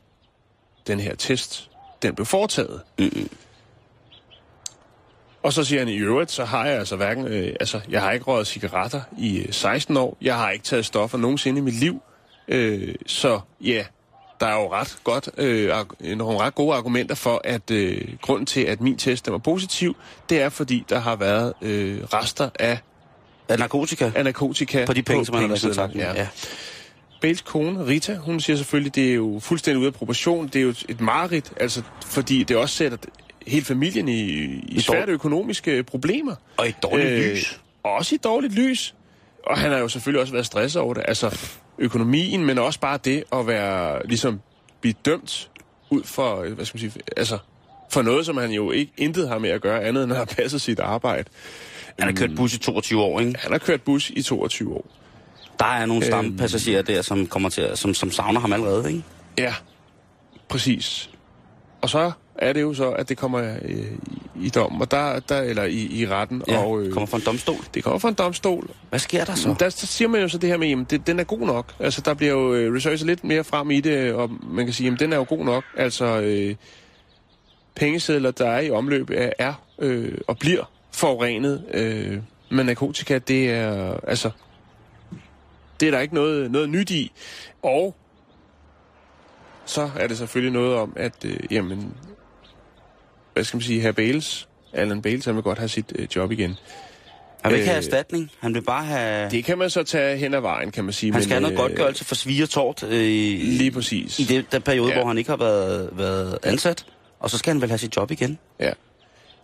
[0.86, 1.70] den her test,
[2.02, 2.80] den blev foretaget.
[2.98, 3.28] Mm-hmm.
[5.42, 8.12] Og så siger han, i øvrigt, så har jeg altså hverken, øh, altså, jeg har
[8.12, 11.74] ikke røget cigaretter i 16 øh, år, jeg har ikke taget stoffer nogensinde i mit
[11.74, 12.02] liv,
[12.48, 13.84] øh, så ja,
[14.40, 15.70] der er jo ret godt, øh,
[16.00, 19.96] nogle ret gode argumenter for, at øh, grunden til, at min test var positiv,
[20.28, 22.78] det er, fordi der har været øh, rester af,
[23.48, 24.10] af narkotika.
[24.14, 25.98] Af narkotika på de penge, som man har været i.
[25.98, 26.12] Ja.
[26.14, 26.28] ja.
[27.20, 30.48] Bales kone, Rita, hun siger selvfølgelig, det er jo fuldstændig ude af proportion.
[30.48, 32.98] Det er jo et mareridt, altså, fordi det også sætter
[33.46, 34.22] hele familien i,
[34.68, 36.34] i svært økonomiske problemer.
[36.56, 37.60] Og i dårligt øh, lys.
[37.82, 38.94] Også i dårligt lys.
[39.46, 41.04] Og han har jo selvfølgelig også været stresset over det.
[41.08, 44.40] Altså, økonomien, men også bare det at være, ligesom,
[44.80, 45.50] blive dømt
[45.90, 47.38] ud for, hvad skal man sige, altså,
[47.90, 50.26] for noget, som han jo ikke intet har med at gøre andet, end at have
[50.26, 51.24] passet sit arbejde.
[51.98, 53.38] Han har kørt bus i 22 år, ikke?
[53.38, 54.86] Han har kørt bus i 22 år.
[55.58, 59.02] Der er nogle stampassagerer der, som kommer til, som, som savner ham allerede, ikke?
[59.38, 59.54] Ja,
[60.48, 61.10] præcis.
[61.80, 63.92] Og så er det jo så, at det kommer øh,
[64.40, 66.42] i dom, og der, der, eller i, i retten.
[66.48, 67.56] Ja, og, øh, kommer fra en domstol.
[67.74, 68.70] Det kommer fra en domstol.
[68.88, 69.48] Hvad sker der så?
[69.48, 71.74] Der, der siger man jo så det her med, jamen, det, den er god nok.
[71.80, 74.84] Altså, der bliver jo øh, researchet lidt mere frem i det, og man kan sige,
[74.84, 75.64] jamen, den er jo god nok.
[75.76, 76.54] Altså, øh,
[77.74, 81.64] pengesedler, der er i omløb, er, er øh, og bliver forurenet.
[81.74, 82.18] Øh,
[82.50, 84.30] men narkotika, det er, altså,
[85.80, 87.12] det er der ikke noget, noget nyt i.
[87.62, 87.94] Og
[89.64, 91.94] så er det selvfølgelig noget om, at øh, jamen,
[93.34, 96.32] hvad skal man sige, herr Bales, Alan Bales, han vil godt have sit øh, job
[96.32, 96.56] igen.
[97.42, 98.30] Han vil ikke have øh, erstatning.
[98.40, 99.30] Han vil bare have...
[99.30, 101.12] Det kan man så tage hen ad vejen, kan man sige.
[101.12, 102.82] Han skal men, have noget øh, godtgørelse for svige tort.
[102.82, 104.18] Øh, lige præcis.
[104.18, 104.98] I det, den periode, ja.
[104.98, 106.86] hvor han ikke har været, været ansat.
[107.20, 108.38] Og så skal han vel have sit job igen.
[108.60, 108.70] Ja.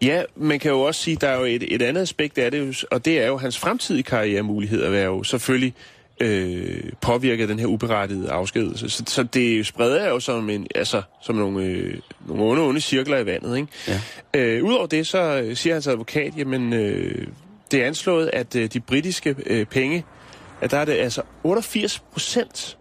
[0.02, 2.84] Ja, man kan jo også sige, der er jo et, et andet aspekt af det,
[2.90, 5.74] og det er jo hans fremtidige karrieremuligheder, er jo selvfølgelig
[6.20, 8.90] øh, påvirket af den her uberettigede afskedelse.
[8.90, 13.18] Så, så det spreder jo som, en, altså, som nogle, øh, nogle onde, onde cirkler
[13.18, 13.56] i vandet.
[13.56, 13.68] Ikke?
[13.88, 14.00] Ja.
[14.34, 17.26] Øh, Udover det, så øh, siger hans advokat, jamen øh,
[17.70, 20.04] det er anslået, at øh, de britiske øh, penge,
[20.60, 22.78] at der er det altså 88 procent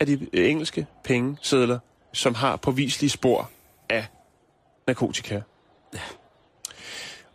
[0.00, 1.78] af de øh, engelske pengesedler,
[2.12, 3.50] som har påviselige spor
[3.90, 4.06] af
[4.86, 5.40] narkotika.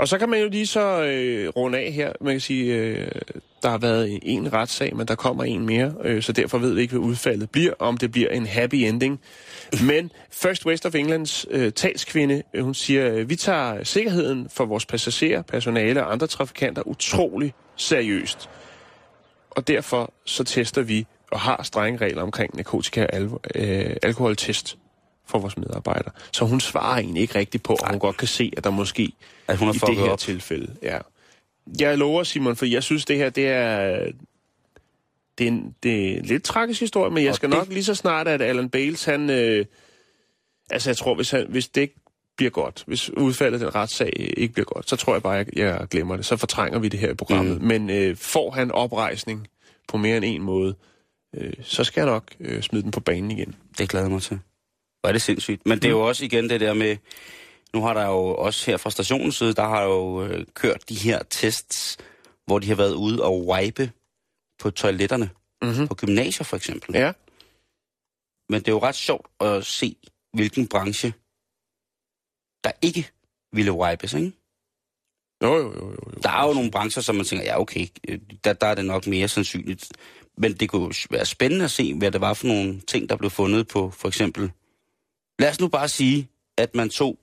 [0.01, 2.13] Og så kan man jo lige så øh, runde af her.
[2.21, 3.11] Man kan sige, øh,
[3.63, 6.81] der har været en retssag, men der kommer en mere, øh, så derfor ved vi
[6.81, 9.19] ikke, hvad udfaldet bliver, om det bliver en happy ending.
[9.87, 14.65] Men First West of Englands øh, talskvinde, øh, hun siger, øh, vi tager sikkerheden for
[14.65, 18.49] vores passagerer, personale og andre trafikanter utrolig seriøst.
[19.49, 24.77] Og derfor så tester vi og har strenge regler omkring narkotika og al- øh, alkoholtest
[25.27, 26.11] for vores medarbejdere.
[26.31, 29.11] Så hun svarer egentlig ikke rigtigt på, om hun godt kan se, at der måske
[29.47, 30.19] At hun har i det her op.
[30.19, 30.75] tilfælde.
[30.83, 30.97] Ja.
[31.79, 34.05] Jeg lover, Simon, for jeg synes, det her, det er...
[35.37, 37.67] Det er en, det er en lidt tragisk historie, men jeg Og skal det- nok
[37.69, 39.29] lige så snart, at Alan Bales, han...
[39.29, 39.65] Øh,
[40.69, 41.95] altså, jeg tror, hvis, han, hvis det ikke
[42.37, 45.45] bliver godt, hvis udfaldet af den retssag ikke bliver godt, så tror jeg bare, jeg,
[45.55, 46.25] jeg glemmer det.
[46.25, 47.61] Så fortrænger vi det her i programmet.
[47.61, 47.67] Mm.
[47.67, 49.47] Men øh, får han oprejsning
[49.87, 50.75] på mere end en måde,
[51.35, 53.55] øh, så skal jeg nok øh, smide den på banen igen.
[53.77, 54.39] Det glæder jeg mig til.
[55.01, 55.65] Hvor er det sindssygt.
[55.65, 56.97] Men det er jo også igen det der med,
[57.73, 60.95] nu har der jo også her fra stationens side, der har jo øh, kørt de
[60.95, 61.97] her tests,
[62.45, 63.91] hvor de har været ude og wipe
[64.59, 65.29] på toiletterne.
[65.61, 65.87] Mm-hmm.
[65.87, 66.95] På gymnasier for eksempel.
[66.95, 67.11] Ja.
[68.49, 69.95] Men det er jo ret sjovt at se,
[70.33, 71.13] hvilken branche,
[72.63, 73.11] der ikke
[73.53, 74.31] ville wipes, ikke?
[75.43, 76.11] Jo, jo, jo, jo.
[76.23, 78.85] Der er jo nogle brancher, som man tænker, ja okay, øh, der, der er det
[78.85, 79.91] nok mere sandsynligt.
[80.37, 83.29] Men det kunne være spændende at se, hvad det var for nogle ting, der blev
[83.29, 84.51] fundet på for eksempel...
[85.41, 87.19] Lad os nu bare sige, at man tog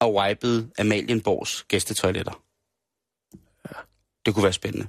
[0.00, 2.42] og wipede Amalienborgs gæstetoiletter.
[3.68, 3.80] Ja.
[4.26, 4.86] Det kunne være spændende.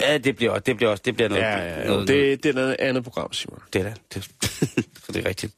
[0.00, 1.42] Ja, det bliver, det bliver også det bliver noget...
[1.42, 1.86] Ja, ja, ja.
[1.86, 3.62] noget, Det, det er noget andet program, Simon.
[3.72, 3.94] det er da.
[4.14, 4.30] Det,
[5.08, 5.54] det er rigtigt.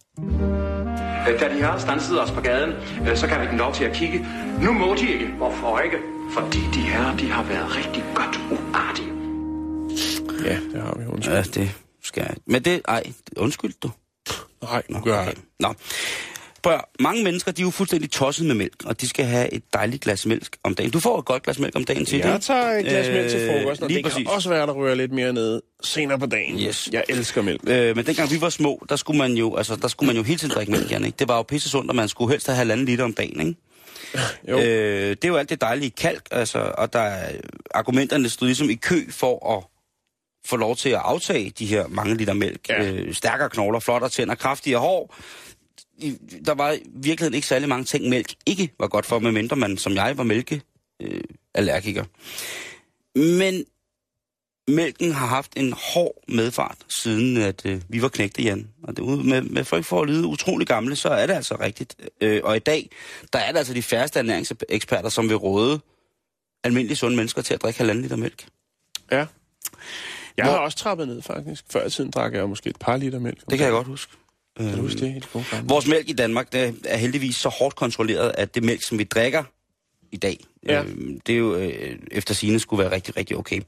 [1.28, 2.72] Øh, Da de har stanset os på gaden,
[3.08, 4.18] øh, så gav vi dem lov til at kigge.
[4.62, 5.26] Nu må de ikke.
[5.26, 5.96] Hvorfor ikke?
[6.32, 9.08] Fordi de her, de har været rigtig godt uartige.
[10.44, 11.06] Ja, det har vi.
[11.06, 11.34] Undskyld.
[11.34, 11.70] Ja, det
[12.02, 12.36] skal jeg.
[12.46, 12.82] Men det...
[12.88, 13.90] Ej, undskyld du.
[14.70, 15.28] Nej, nu gør jeg.
[15.28, 15.40] Okay.
[15.60, 15.74] Nå.
[16.62, 19.62] Prøv mange mennesker, de er jo fuldstændig tosset med mælk, og de skal have et
[19.72, 20.90] dejligt glas mælk om dagen.
[20.90, 22.24] Du får et godt glas mælk om dagen til det.
[22.28, 24.26] Jeg tager et glas mælk til Øh, frokost, og lige det præcis.
[24.26, 26.58] kan også være, der rører lidt mere ned senere på dagen.
[26.58, 26.88] Yes.
[26.92, 27.60] Jeg elsker mælk.
[27.66, 30.22] Øh, men dengang vi var små, der skulle man jo, altså, der skulle man jo
[30.22, 31.16] hele tiden drikke mælk, Jan, ikke?
[31.18, 33.54] Det var jo pisse sundt, og man skulle helst have halvanden liter om dagen, ikke?
[34.50, 34.58] Jo.
[34.58, 37.32] Øh, det er jo alt det dejlige kalk, altså, og der er,
[37.74, 39.64] argumenterne stod ligesom i kø for at
[40.46, 42.68] få lov til at aftage de her mange liter mælk.
[42.68, 42.90] Ja.
[42.92, 45.14] Øh, stærkere knogler, flottere tænder, kraftigere hår.
[46.46, 49.78] Der var i virkeligheden ikke særlig mange ting, mælk ikke var godt for, medmindre man,
[49.78, 52.04] som jeg, var mælkeallergiker.
[53.16, 53.24] Øh.
[53.24, 53.64] Men
[54.68, 58.68] mælken har haft en hård medfart, siden at øh, vi var knægte, Jan.
[58.82, 61.96] Og det, med, med folk for at lyde utrolig gamle, så er det altså rigtigt.
[62.20, 62.90] Øh, og i dag,
[63.32, 65.80] der er det altså de færreste ernæringseksperter, som vil råde
[66.64, 68.46] almindelige sunde mennesker til at drikke halvanden liter mælk.
[69.10, 69.26] Ja.
[70.36, 71.64] Jeg Hvor- har også trappet ned, faktisk.
[71.70, 73.38] Før i tiden drak jeg måske et par liter mælk.
[73.50, 74.12] Det kan jeg godt huske.
[74.56, 75.06] Kan du huske det?
[75.10, 75.68] i de gode gamle?
[75.68, 79.04] Vores mælk i Danmark det er heldigvis så hårdt kontrolleret, at det mælk, som vi
[79.04, 79.42] drikker
[80.12, 80.82] i dag, Ja.
[80.82, 83.60] øh, det er jo øh, efter sine skulle være rigtig, rigtig okay.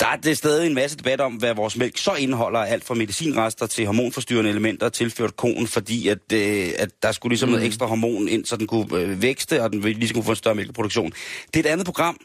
[0.00, 2.94] Der er det stadig en masse debat om, hvad vores mælk så indeholder, alt fra
[2.94, 7.52] medicinrester til hormonforstyrrende elementer tilført konen, fordi at, øh, at der skulle ligesom mm.
[7.52, 10.36] noget ekstra hormon ind, så den kunne øh, vækste, og den ligesom kunne få en
[10.36, 11.12] større mælkeproduktion.
[11.54, 12.20] Det er et andet program,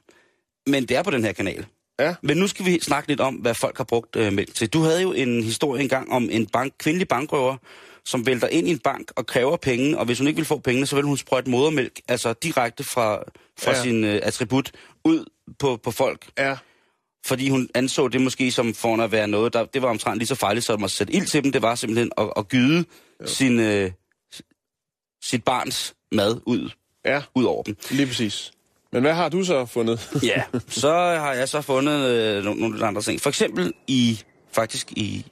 [0.68, 1.66] men det er på den her kanal.
[2.00, 2.16] Ja.
[2.24, 4.70] Men nu skal vi snakke lidt om, hvad folk har brugt øh, mælk til.
[4.70, 7.58] Du havde jo en historie engang om en bank, kvindelig bankrøver,
[8.06, 10.60] som vælter ind i en bank og kræver penge, og hvis hun ikke vil få
[10.60, 13.24] pengene, så vil hun sprøjte modermælk, altså direkte fra,
[13.60, 13.78] fra Ja.
[13.78, 13.84] ja.
[13.84, 14.72] sin øh, attribut,
[15.06, 15.26] ud
[15.60, 16.28] på, på folk.
[16.38, 16.58] Ja.
[17.26, 20.28] Fordi hun anså det måske som for at være noget, der, det var omtrent lige
[20.28, 21.52] så farligt som at sætte ild til dem.
[21.52, 22.86] Det var simpelthen at, at gyde
[23.26, 23.92] sin, øh,
[25.24, 26.70] sit barns mad ud,
[27.06, 27.76] Ja, ud over dem.
[27.92, 28.52] lige præcis.
[28.92, 30.10] Men hvad har du så fundet?
[30.24, 33.22] Ja, så har jeg så fundet øh, nogle, nogle andre ting.
[33.22, 35.26] For eksempel i, faktisk i,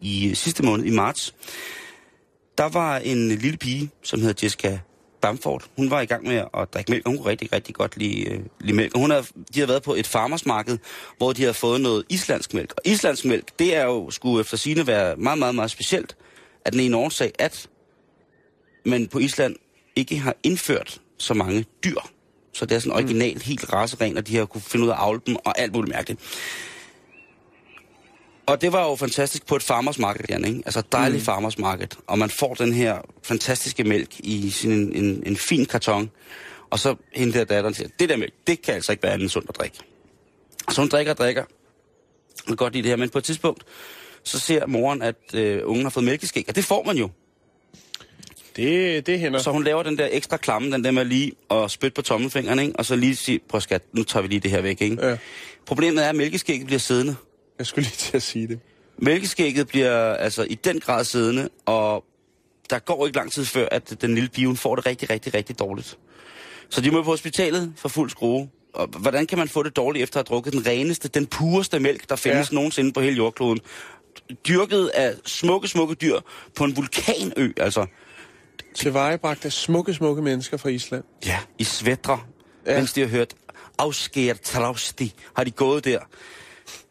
[0.00, 1.34] i sidste måned, i marts,
[2.58, 4.78] der var en lille pige, som hedder Jessica
[5.20, 5.64] Bamford.
[5.76, 8.30] Hun var i gang med at drikke mælk, og hun kunne rigtig, rigtig godt lide,
[8.30, 8.94] øh, lide mælk.
[8.94, 10.78] Og hun havde, de havde været på et farmersmarked,
[11.16, 12.72] hvor de havde fået noget islandsk mælk.
[12.76, 16.16] Og islandsk mælk, det er jo, skulle efter sine være meget, meget, meget specielt,
[16.64, 17.68] at den ene årsag, at
[18.84, 19.56] man på Island
[19.96, 22.00] ikke har indført så mange dyr.
[22.52, 23.42] Så det er sådan originalt, mm.
[23.44, 25.94] helt raseren, og de har kunne finde ud af at avle dem, og alt muligt
[25.94, 26.20] mærkeligt.
[28.46, 30.62] Og det var jo fantastisk på et farmers market, Jan, ikke?
[30.66, 31.24] Altså dejligt mm.
[31.24, 31.98] farmers market.
[32.06, 36.10] Og man får den her fantastiske mælk i sådan en, en, en fin karton.
[36.70, 39.30] Og så hende der datteren siger, det der mælk, det kan altså ikke være andet
[39.30, 39.78] sundt at drikke.
[40.70, 41.44] Så hun drikker og drikker.
[42.46, 43.64] kan godt lide det her, men på et tidspunkt,
[44.24, 47.10] så ser moren, at øh, ungen har fået mælkeskæg, og det får man jo.
[48.56, 49.38] Det, det hænder.
[49.38, 52.58] Så hun laver den der ekstra klamme, den der med lige at spytte på tommelfingeren,
[52.58, 52.76] ikke?
[52.76, 54.82] og så lige sige, prøv skat, nu tager vi lige det her væk.
[54.82, 55.06] Ikke?
[55.06, 55.16] Ja.
[55.66, 57.16] Problemet er, at mælkeskægget bliver siddende.
[57.58, 58.60] Jeg skulle lige til at sige det.
[58.98, 62.04] Mælkeskægget bliver altså i den grad siddende, og
[62.70, 65.58] der går ikke lang tid før, at den lille pige får det rigtig, rigtig, rigtig
[65.58, 65.98] dårligt.
[66.70, 68.48] Så de må på hospitalet for fuld skrue.
[68.74, 71.80] Og hvordan kan man få det dårligt efter at have drukket den reneste, den pureste
[71.80, 72.52] mælk, der findes.
[72.52, 72.54] Ja.
[72.54, 73.60] nogensinde på hele jordkloden?
[74.48, 76.20] Dyrket af smukke, smukke dyr
[76.54, 77.86] på en vulkanø, altså.
[78.74, 81.04] Tilvejebragt af smukke, smukke mennesker fra Island.
[81.26, 81.38] Ja.
[81.58, 82.28] I svætter,
[82.66, 82.76] ja.
[82.76, 83.34] Mens de har hørt
[83.78, 85.98] Afskær Trausti, har de gået der.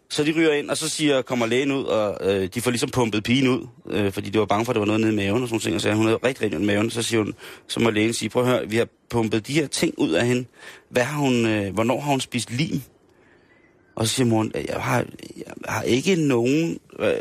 [0.09, 2.89] Så de ryger ind, og så siger, kommer lægen ud, og øh, de får ligesom
[2.89, 5.15] pumpet pigen ud, øh, fordi de var bange for, at der var noget nede i
[5.15, 5.75] maven og sådan ting.
[5.75, 6.89] Og så hun havde rigtig, rigtig ondt i maven.
[6.89, 7.33] Så siger hun,
[7.67, 10.27] så må lægen sige, prøv at høre, vi har pumpet de her ting ud af
[10.27, 10.45] hende.
[10.89, 12.81] Hvad har hun, øh, hvornår har hun spist lim?
[13.99, 15.05] Og så siger moren, jeg har,
[15.37, 17.13] jeg har ikke nogen øh,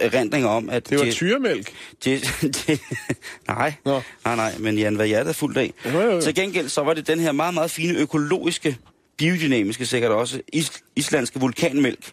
[0.00, 0.90] erindringer om, at...
[0.90, 1.72] Det var tyremælk.
[3.48, 4.00] Nej, Nå.
[4.24, 5.72] nej, nej, men Jan, hvad hjertet er fuldt af.
[5.84, 6.20] Jo, jo, jo.
[6.20, 8.76] Til gengæld så var det den her meget, meget fine økologiske,
[9.16, 12.12] biodynamiske sikkert også, is- islandske vulkanmælk,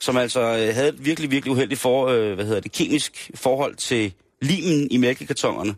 [0.00, 3.74] som altså øh, havde et virkelig, virkelig uheldigt for, øh, hvad hedder det, kemisk forhold
[3.74, 5.74] til limen i mælkekartonerne.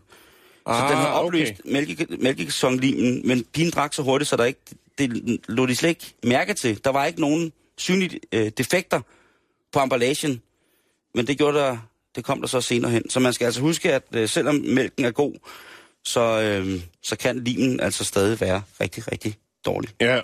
[0.65, 1.59] Ah, så den havde opløst okay.
[1.61, 1.71] okay.
[1.73, 4.59] mælke, mælkekartonlimen, men pigen drak så hurtigt, så der ikke,
[4.97, 6.79] det lå de slet ikke mærke til.
[6.83, 9.01] Der var ikke nogen synlige øh, defekter
[9.71, 10.41] på emballagen,
[11.15, 11.77] men det gjorde der,
[12.15, 13.09] det kom der så senere hen.
[13.09, 15.33] Så man skal altså huske, at øh, selvom mælken er god,
[16.03, 19.89] så, øh, så kan limen altså stadig være rigtig, rigtig dårlig.
[20.01, 20.21] Ja.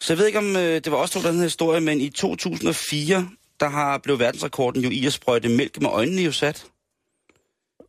[0.00, 2.00] Så jeg ved ikke, om øh, det var også to, der den her historie, men
[2.00, 6.66] i 2004, der har blev verdensrekorden jo i at sprøjte mælk med øjnene jo sat.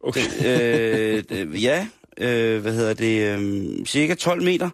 [0.03, 0.21] Okay.
[0.45, 1.87] øh, øh, ja,
[2.17, 4.69] øh, hvad hedder det, øh, cirka 12 meter.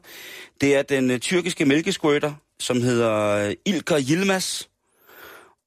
[0.62, 4.64] Det er den øh, tyrkiske mælkesquirter, som hedder Ilker Yilmaz.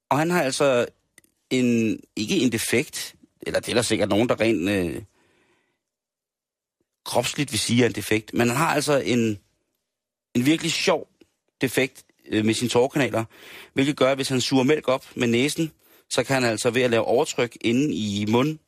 [0.08, 0.86] Og han har altså
[1.50, 5.02] en, ikke en defekt, eller det er der sikkert nogen, der rent øh,
[7.04, 9.38] kropsligt vil sige er en defekt, men han har altså en,
[10.34, 11.08] en virkelig sjov
[11.60, 13.24] defekt øh, med sine tårkanaler,
[13.72, 15.72] hvilket gør, at hvis han suger mælk op med næsen,
[16.10, 18.58] så kan han altså ved at lave overtryk inde i mund,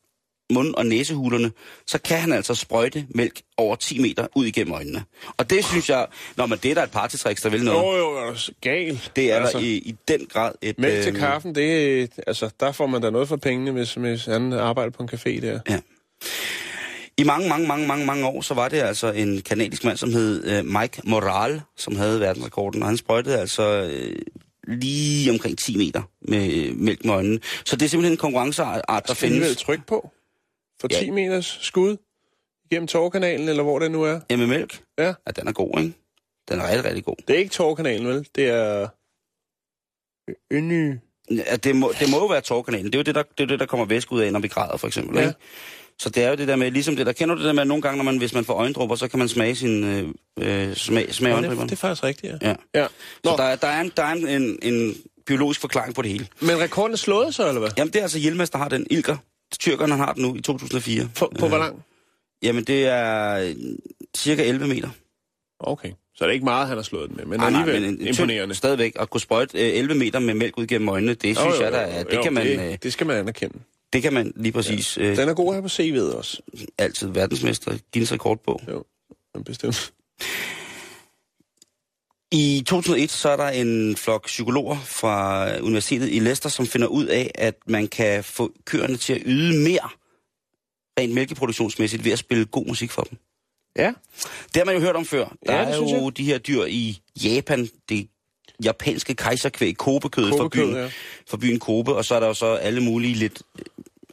[0.50, 1.52] mund- og næsehulerne,
[1.86, 5.04] så kan han altså sprøjte mælk over 10 meter ud igennem øjnene.
[5.36, 7.78] Og det synes jeg, når man det er der et partytricks, der vil noget.
[7.78, 9.00] Jo, jo, er du gal.
[9.16, 10.78] Det er altså, der i, i den grad et...
[10.78, 13.94] Mælk til øh, kaffen, det er, altså, der får man da noget for pengene, hvis,
[13.94, 15.60] hvis han arbejder på en café der.
[15.68, 15.78] Ja.
[17.16, 20.12] I mange, mange, mange, mange, mange år, så var det altså en kanadisk mand, som
[20.12, 24.16] hed øh, Mike Moral, som havde verdensrekorden, og han sprøjtede altså øh,
[24.68, 27.38] lige omkring 10 meter med øh, mælk med øjnene.
[27.64, 29.56] Så det er simpelthen en konkurrenceart, der findes findes.
[29.56, 30.10] tryk på.
[30.80, 30.98] For Ja.
[31.00, 31.96] 10 meters skud
[32.70, 34.20] gennem tårkanalen, eller hvor det nu er.
[34.30, 34.82] Ja, med mælk.
[34.98, 35.06] Ja.
[35.06, 35.92] Ja, den er god, ikke?
[36.48, 37.16] Den er rigtig, rigtig god.
[37.28, 38.28] Det er ikke tårkanalen, vel?
[38.34, 38.88] Det er...
[40.50, 40.94] Øny.
[41.30, 42.86] Ja, det, må, det må jo være tårkanalen.
[42.86, 44.48] Det er jo det, der, det, er det, der kommer væske ud af, når vi
[44.48, 45.16] græder, for eksempel.
[45.18, 45.22] Ja.
[45.28, 45.34] Ikke?
[45.98, 47.60] Så det er jo det der med, ligesom det der, kender du det der med,
[47.60, 50.08] at nogle gange, når man, hvis man får øjendrupper, så kan man smage sin øh,
[50.68, 52.48] øh, smag, smag Ja, det, det er faktisk rigtigt, ja.
[52.48, 52.54] Ja.
[52.74, 52.86] ja.
[53.24, 54.94] Nå, Så der, er- der er, en, der er en, en, en
[55.26, 56.26] biologisk forklaring på det hele.
[56.40, 57.70] men rekorden er slået så, eller hvad?
[57.76, 58.86] Jamen, det er altså Hjelmas, der har den.
[58.90, 59.16] Ilker.
[59.58, 61.08] Tyrkerne han har den nu i 2004.
[61.18, 61.82] På, på hvor lang?
[62.42, 63.54] Jamen, det er øh,
[64.16, 64.88] cirka 11 meter.
[65.60, 65.92] Okay.
[66.14, 68.00] Så er det ikke meget, han har slået den med, men nej, alligevel men en,
[68.00, 68.54] en imponerende.
[68.54, 68.92] stadigvæk.
[69.00, 71.62] At kunne sprøjte øh, 11 meter med mælk ud gennem øjnene, det synes Jo, jo,
[71.62, 73.58] jeg, der jo, er, jo, det, kan man, det, øh, det skal man anerkende.
[73.92, 76.42] det kan man lige præcis øh, Den er god her på CV'et også.
[76.78, 78.60] altid verdensmester Guinness rekord på.
[78.68, 78.84] Jo,
[79.44, 79.92] bestemt.
[82.32, 87.06] I 2001 så er der en flok psykologer fra Universitetet i Leicester, som finder ud
[87.06, 89.88] af, at man kan få køerne til at yde mere
[90.98, 93.18] rent mælkeproduktionsmæssigt ved at spille god musik for dem.
[93.76, 93.92] Ja.
[94.44, 95.36] Det har man jo hørt om før.
[95.46, 98.08] Der Ja, det er jo de her dyr i Japan, det
[98.64, 100.90] japanske kejserkvæg, kobekødet fra byen, ja.
[101.28, 103.64] fra byen Kobe, og så er der jo så alle mulige lidt, øh,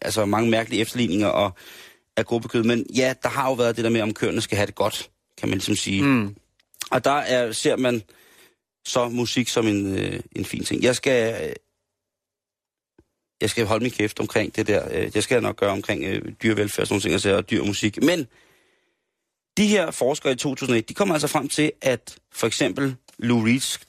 [0.01, 1.51] altså mange mærkelige efterligninger og,
[2.17, 2.63] af kobekød.
[2.63, 5.10] Men ja, der har jo været det der med, om køerne skal have det godt,
[5.38, 6.03] kan man ligesom sige.
[6.03, 6.36] Mm.
[6.91, 8.04] Og der er, ser man
[8.86, 10.84] så musik som en, øh, en fin ting.
[10.84, 11.54] Jeg skal, øh,
[13.41, 14.88] jeg skal holde min kæft omkring det der.
[14.91, 17.63] Øh, det skal jeg nok gøre omkring øh, dyrevelfærd og sådan nogle ting, og dyr
[17.63, 18.04] musik.
[18.04, 18.28] Men
[19.58, 23.80] de her forskere i 2001, de kommer altså frem til, at for eksempel Lou Reeds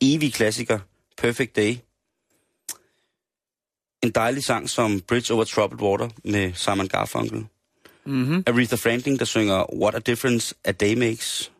[0.00, 0.78] evige klassiker,
[1.16, 1.76] Perfect Day,
[4.02, 7.46] en dejlig sang som Bridge Over Troubled Water med Simon Garfunkel,
[8.06, 8.44] Mm-hmm.
[8.46, 11.52] Aretha Franklin, der synger What a Difference a Day Makes.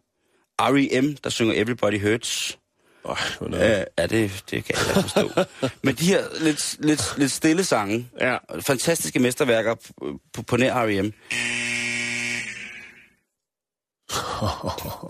[0.61, 2.59] R.E.M., der synger Everybody Hurts.
[3.05, 5.31] Oh, Uh, ja, det, det kan jeg da forstå.
[5.85, 8.37] Men de her lidt, lidt, lidt stille sange, ja.
[8.61, 9.75] fantastiske mesterværker
[10.33, 11.13] på, på, nær R.E.M.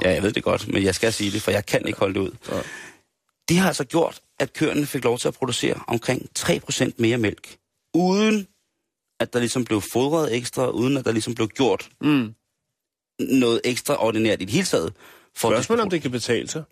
[0.02, 2.14] Ja, jeg ved det godt, men jeg skal sige det, for jeg kan ikke holde
[2.14, 2.30] det ud.
[3.48, 7.56] Det har altså gjort, at køerne fik lov til at producere omkring 3% mere mælk,
[7.94, 8.46] uden
[9.20, 12.34] at der ligesom blev fodret ekstra, uden at der ligesom blev gjort Mm.
[13.20, 14.92] noget ekstraordinært i det hele taget.
[15.36, 16.62] At Spørgsmålet om det kan betale sig.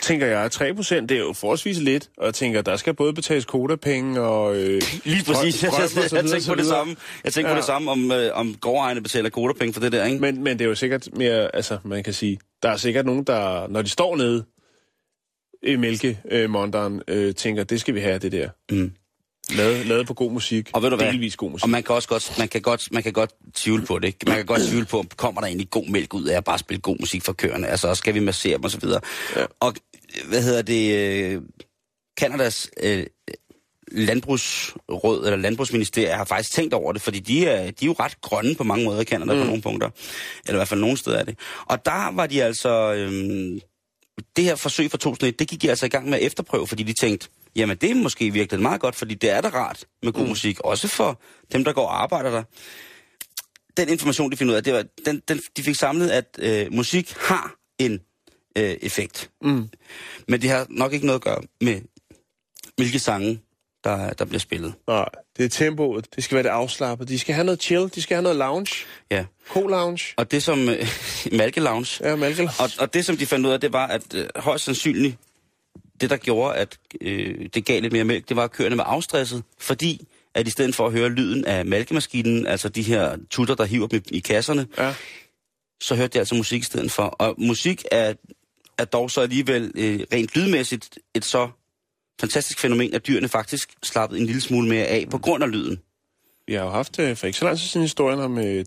[0.00, 3.12] Tænker jeg, 3 procent, det er jo forholdsvis lidt, og jeg tænker, der skal både
[3.12, 4.56] betales kodapenge og...
[4.56, 5.62] Øh, Lige præcis.
[5.62, 6.96] Jeg, jeg, jeg, tænkte så på det samme.
[7.24, 7.54] Jeg tænkte ja.
[7.54, 10.18] på det samme, om, øh, om gårdejerne betaler kodapenge for det der, ikke?
[10.18, 13.24] Men, men det er jo sikkert mere, altså man kan sige, der er sikkert nogen,
[13.24, 14.44] der, når de står nede
[15.62, 18.48] i mælkemonderen, øh, tænker, det skal vi have, det der.
[18.70, 18.92] Mm.
[19.56, 20.70] Lavet, lavet på god musik.
[20.72, 21.06] Og ved du hvad?
[21.06, 21.64] Delvis god musik.
[21.64, 24.06] Og man kan også godt, man kan godt, man kan godt tvivle på det.
[24.06, 24.18] Ikke?
[24.26, 26.58] Man kan godt tvivle på, om kommer der egentlig god mælk ud af at bare
[26.58, 27.68] spille god musik for køerne?
[27.68, 29.00] Altså, og skal vi massere dem og så videre.
[29.36, 29.44] Ja.
[29.60, 29.74] Og
[30.28, 30.96] hvad hedder det?
[30.96, 31.42] Øh,
[32.16, 33.06] Kanadas øh,
[33.92, 38.20] landbrugsråd, eller landbrugsministeriet, har faktisk tænkt over det, fordi de er, de er jo ret
[38.20, 39.40] grønne på mange måder i Kanada mm.
[39.40, 39.90] på nogle punkter.
[40.46, 41.38] Eller i hvert fald nogle steder er det.
[41.66, 42.92] Og der var de altså...
[42.92, 43.60] Øh,
[44.36, 46.82] det her forsøg fra 2001, det gik de altså i gang med at efterprøve, fordi
[46.82, 50.12] de tænkte, jamen det er måske virkelig meget godt, fordi det er da rart med
[50.12, 50.28] god mm.
[50.28, 51.20] musik, også for
[51.52, 52.42] dem, der går og arbejder der.
[53.76, 56.72] Den information, de finder ud af, det var, den, den, de fik samlet, at øh,
[56.72, 58.00] musik har en
[58.58, 59.30] øh, effekt.
[59.42, 59.68] Mm.
[60.28, 61.80] Men det har nok ikke noget at gøre med,
[62.76, 63.40] hvilke sange,
[63.84, 64.74] der, der bliver spillet.
[64.86, 66.06] Nej, det er tempoet.
[66.16, 67.08] Det skal være det afslappet.
[67.08, 67.90] De skal have noget chill.
[67.94, 68.74] De skal have noget lounge.
[69.10, 69.24] Ja.
[69.48, 70.14] Co-lounge.
[70.16, 70.88] Og det som øh,
[71.38, 72.50] Malke Lounge, Ja, Malkel.
[72.58, 75.16] Og, og det, som de fandt ud af, det var, at øh, højst sandsynligt,
[76.02, 78.84] det der gjorde, at øh, det gav lidt mere mælk, det var, at køerne var
[78.84, 83.54] afstresset, fordi at i stedet for at høre lyden af mælkemaskinen, altså de her tutter,
[83.54, 84.94] der hiver dem i, i kasserne, Ja.
[85.82, 87.02] så hørte de altså musik i stedet for.
[87.02, 88.14] Og musik er,
[88.78, 91.48] er dog så alligevel øh, rent lydmæssigt et så
[92.20, 95.80] fantastisk fænomen, at dyrene faktisk slappede en lille smule mere af på grund af lyden.
[96.46, 98.64] Vi har jo haft øh, for ikke så lang tid siden historien om øh,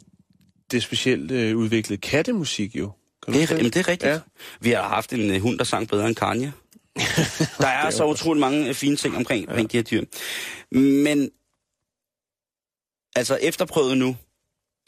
[0.71, 2.91] det specielt øh, udviklede kattemusik jo.
[3.25, 4.11] Kan Det er, jamen, det er rigtigt.
[4.11, 4.19] Ja.
[4.59, 6.51] Vi har haft en øh, hund, der sang bedre end Kanye.
[7.63, 10.03] der er så utrolig mange øh, fine ting omkring, omkring de her dyr.
[10.79, 11.31] Men
[13.15, 14.15] altså efterprøvet nu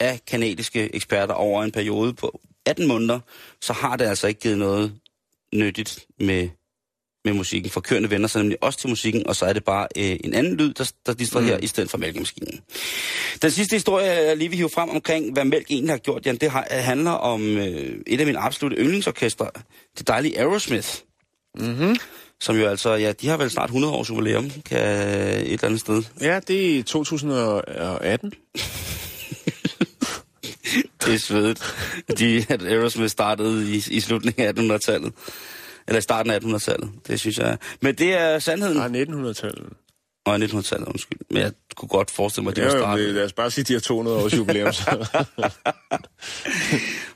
[0.00, 3.20] af kanadiske eksperter over en periode på 18 måneder,
[3.60, 4.94] så har det altså ikke givet noget
[5.54, 6.48] nyttigt med,
[7.24, 7.70] med musikken.
[7.70, 10.34] For køerne vender sig nemlig også til musikken, og så er det bare øh, en
[10.34, 11.64] anden lyd, der, der distraherer mm.
[11.64, 12.60] i stedet for mælkemaskinen.
[13.42, 16.36] Den sidste historie, jeg lige vil hive frem omkring, hvad mælk egentlig har gjort, Jan,
[16.36, 19.50] det har, handler om øh, et af mine absolutte yndlingsorkestre,
[19.98, 21.07] det dejlige Aerosmith.
[21.58, 21.96] Mm-hmm.
[22.40, 25.80] Som jo altså, ja, de har vel snart 100 års jubilæum, kan et eller andet
[25.80, 26.02] sted.
[26.20, 28.32] Ja, det er i 2018.
[31.04, 31.74] Det er svedigt.
[32.18, 35.12] De, at Aerosmith startede i, i slutningen af 1800-tallet.
[35.88, 36.90] Eller i starten af 1800-tallet.
[37.06, 37.58] Det synes jeg.
[37.82, 38.76] Men det er sandheden.
[38.76, 39.68] Nej, 1900-tallet.
[40.26, 41.18] Og 1900-tallet, undskyld.
[41.30, 43.04] Men jeg kunne godt forestille mig, at det Ja, var starten.
[43.06, 44.72] lad os bare sige, at de har 200 års jubilæum.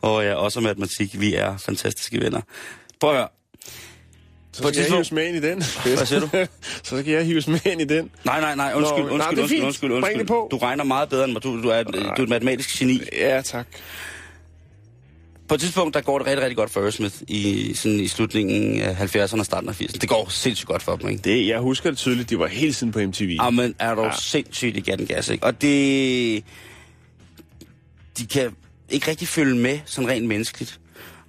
[0.00, 1.20] Og ja, også matematik.
[1.20, 2.40] Vi er fantastiske venner.
[3.00, 3.28] Prøv at høre.
[4.52, 5.62] Så På skal jeg hives med ind i den.
[5.96, 6.28] Hvad siger du?
[6.88, 8.10] så skal jeg hives med ind i den.
[8.24, 9.64] Nej, nej, nej, undskyld, Nå, undskyld, nej, undskyld, fint.
[9.64, 10.18] undskyld, Bring undskyld.
[10.18, 10.48] det på.
[10.50, 11.42] Du regner meget bedre end mig.
[11.42, 13.00] Du, du, er, du er et matematisk geni.
[13.12, 13.66] Ja, tak.
[15.48, 18.80] På et tidspunkt, der går det rigtig, rigtig godt for Aerosmith i, sådan i slutningen
[18.80, 19.98] af 70'erne og starten af 80'erne.
[19.98, 21.22] Det går sindssygt godt for dem, ikke?
[21.22, 23.36] Det, jeg husker det tydeligt, de var hele tiden på MTV.
[23.42, 24.12] Jamen, er du ja.
[24.18, 25.44] Sindssygt i gatten gas, ikke?
[25.44, 26.44] Og det...
[28.18, 28.50] De kan
[28.88, 30.80] ikke rigtig følge med, sådan rent menneskeligt.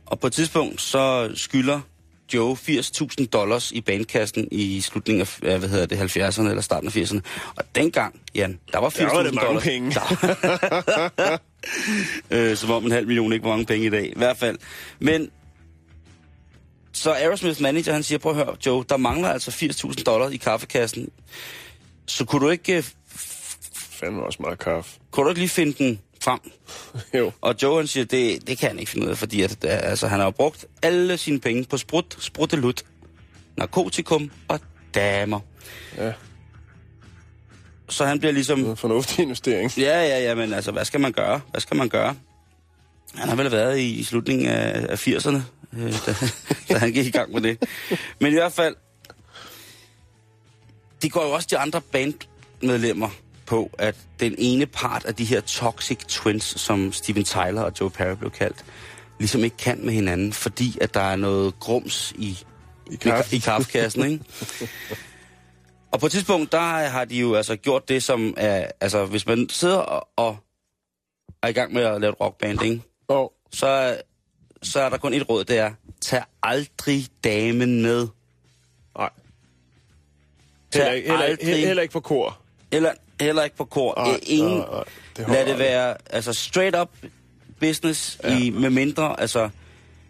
[0.05, 1.79] Og på et tidspunkt, så skylder
[2.33, 6.95] Joe 80.000 dollars i bandkassen i slutningen af, hvad hedder det, 70'erne eller starten af
[6.95, 7.19] 80'erne.
[7.55, 9.63] Og dengang, Jan, der var 80.000 Der var det mange dollars.
[9.63, 9.91] penge.
[9.91, 11.37] Der...
[12.51, 14.05] øh, som om en halv million ikke var mange penge i dag.
[14.05, 14.57] I hvert fald.
[14.99, 15.29] Men
[16.93, 20.37] så Aerosmith manager, han siger, prøv at høre, Joe, der mangler altså 80.000 dollars i
[20.37, 21.09] kaffekassen.
[22.05, 22.83] Så kunne du ikke, øh,
[23.73, 24.99] Fandme også meget kaffe.
[25.11, 26.39] kunne du ikke lige finde den frem?
[27.19, 27.31] Jo.
[27.41, 29.71] Og Joe han siger, det, det kan han ikke finde ud af, fordi at, øh,
[29.71, 32.83] altså, han har brugt alle sine penge på sprut, spruttelut,
[33.57, 34.59] narkotikum og
[34.93, 35.39] damer.
[35.97, 36.13] Ja.
[37.89, 38.59] Så han bliver ligesom...
[38.59, 39.77] En fornuftig investering.
[39.77, 41.41] Ja, ja, ja, men altså, hvad skal man gøre?
[41.51, 42.15] Hvad skal man gøre?
[43.15, 45.37] Han har vel været i, i slutningen af, af 80'erne,
[45.77, 46.15] øh, da,
[46.73, 47.63] da han gik i gang med det.
[48.19, 48.75] Men i hvert fald,
[51.01, 53.09] de går jo også de andre bandmedlemmer
[53.45, 57.89] på, at den ene part af de her toxic twins, som Steven Tyler og Joe
[57.89, 58.65] Perry blev kaldt,
[59.19, 62.39] ligesom ikke kan med hinanden, fordi at der er noget grums i,
[62.91, 63.35] I kaffe.
[63.35, 64.23] i kaffekassen, ikke?
[65.91, 69.25] Og på et tidspunkt, der har de jo altså gjort det, som er, altså hvis
[69.25, 70.37] man sidder og, og
[71.41, 72.81] er i gang med at lave et rockband, ikke?
[73.07, 73.97] Og Så,
[74.61, 75.71] så er der kun et råd, det er,
[76.01, 78.07] tag aldrig damen med.
[78.97, 79.09] nej.
[80.73, 82.39] Heller ikke, heller, aldrig- ikke, heller ikke på kor.
[82.71, 82.91] Eller
[83.21, 83.93] heller ikke på kor.
[83.97, 84.83] Nej, Nej, Ingen, nej, nej.
[85.17, 86.89] Det lad det være altså straight up
[87.59, 88.37] business, Ja.
[88.39, 89.49] i, med mindre, altså,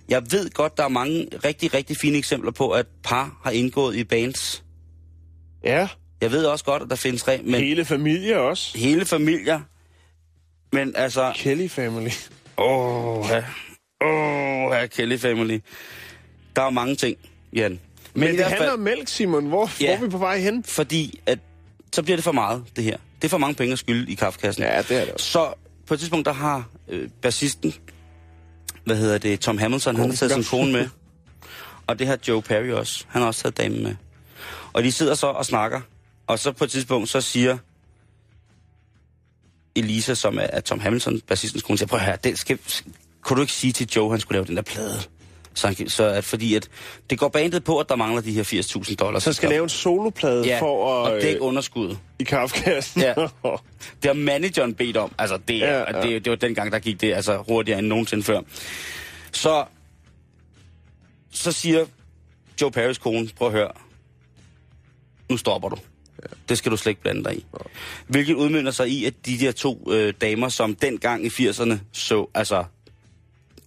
[0.10, 3.96] Jeg ved godt, der er mange rigtig, rigtig fine eksempler på, at par har indgået
[3.96, 4.64] i bands.
[5.64, 5.88] Ja,
[6.22, 8.78] Jeg ved også godt, at der findes re, men hele familie også.
[8.78, 9.62] hele familier.
[10.72, 12.10] Men altså, Kelly Family.
[12.58, 13.44] åh, ja.
[14.08, 15.60] åh, ja, Kelly Family.
[16.56, 17.18] Der er mange ting,
[17.54, 17.72] Jan.
[17.72, 17.80] Men,
[18.14, 19.46] Men det handler fald, om mælk, Simon.
[19.48, 19.86] Hvor, Ja.
[19.88, 20.64] hvor er vi på vej hen?
[20.64, 21.40] fordi at,
[21.94, 22.98] så bliver det for meget, det her.
[23.22, 24.64] Det er for mange penge at skylde i kaffekassen.
[24.64, 25.26] Ja, det er det også.
[25.26, 25.54] Så
[25.88, 27.74] på et tidspunkt, der har øh, bassisten,
[28.86, 30.90] hvad hedder det, Tom Hamilton, han har taget sin kone med.
[31.88, 33.06] Og det har Joe Perry også.
[33.08, 33.96] Han har også taget damen med.
[34.74, 35.82] Og de sidder så og snakker.
[36.28, 37.58] Og så på et tidspunkt, så siger
[39.76, 42.60] Elisa, som er, er Tom Hamilton, bassistens kone, siger, prøv at høre, det skal,
[43.22, 45.00] kunne du ikke sige til Joe, han skulle lave den der plade?
[45.56, 46.70] Så, så at, fordi at
[47.10, 49.24] det går bandet på, at der mangler de her 80.000 dollars.
[49.24, 51.12] Så skal lave en soloplade ja, for at...
[51.12, 51.98] og dække øh, underskuddet.
[52.20, 53.02] I kaffekassen.
[53.02, 53.14] Ja.
[54.02, 55.12] Det har manageren bedt om.
[55.18, 55.98] Altså, det, Ja, ja, ja.
[55.98, 56.08] ja.
[56.08, 58.42] det, det var dengang, der gik det altså hurtigere end nogensinde før.
[59.32, 59.66] Så,
[61.32, 61.86] så siger
[62.62, 63.72] Joe Paris kone, prøv at høre,
[65.30, 65.78] nu stopper du.
[66.50, 67.46] Det skal du slet ikke blande dig i.
[68.08, 72.28] Hvilket udmynder sig i, at de der to øh, damer, som dengang i 80'erne så,
[72.34, 72.64] altså,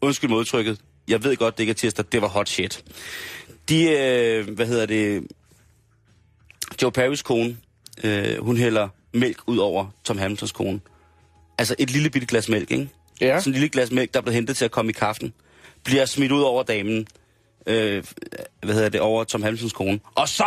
[0.01, 2.85] undskyld modtrykket, jeg ved godt, det ikke er tirsdag, det var hot shit.
[3.69, 5.27] De, øh, hvad hedder det,
[6.83, 7.57] Joe Paris kone,
[8.05, 10.81] øh, hun hælder mælk ud over Tom Hamiltons kone.
[11.59, 12.89] Altså et lille bitte glas mælk, ikke?
[13.21, 13.41] Ja.
[13.41, 15.33] Sådan et lille glas mælk, der er blevet hentet til at komme i kaffen,
[15.85, 17.07] bliver smidt ud over damen,
[17.67, 18.05] øh,
[18.63, 20.01] hvad hedder det, over Tom Hamiltons kone.
[20.15, 20.45] Og så,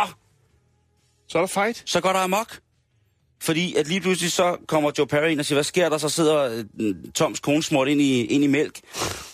[1.28, 1.82] Så er der fight.
[1.86, 2.58] så går der amok.
[3.42, 5.98] Fordi at lige pludselig så kommer Joe Perry ind og siger, hvad sker der?
[5.98, 8.80] Så sidder øh, Toms kone smurt ind i, ind i mælk.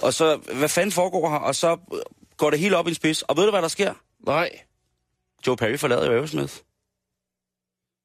[0.03, 1.39] Og så, hvad fanden foregår her?
[1.39, 1.99] Og så øh,
[2.37, 3.23] går det helt op i en spids.
[3.23, 3.95] Og ved du, hvad der sker?
[4.27, 4.51] Nej.
[5.47, 6.55] Joe Perry forlader jo Aerosmith.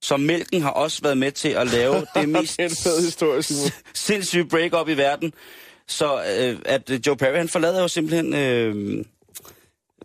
[0.03, 3.43] Så mælken har også været med til at lave det mest historie,
[3.93, 5.33] sindssyge break-up i verden.
[5.87, 8.33] Så øh, at øh, Joe Perry, han forlader jo simpelthen...
[8.33, 9.05] Øh,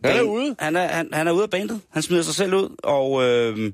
[0.04, 0.56] Han er ude.
[0.58, 1.80] Han er, han, han er ude af bandet.
[1.90, 3.72] Han smider sig selv ud, og øh,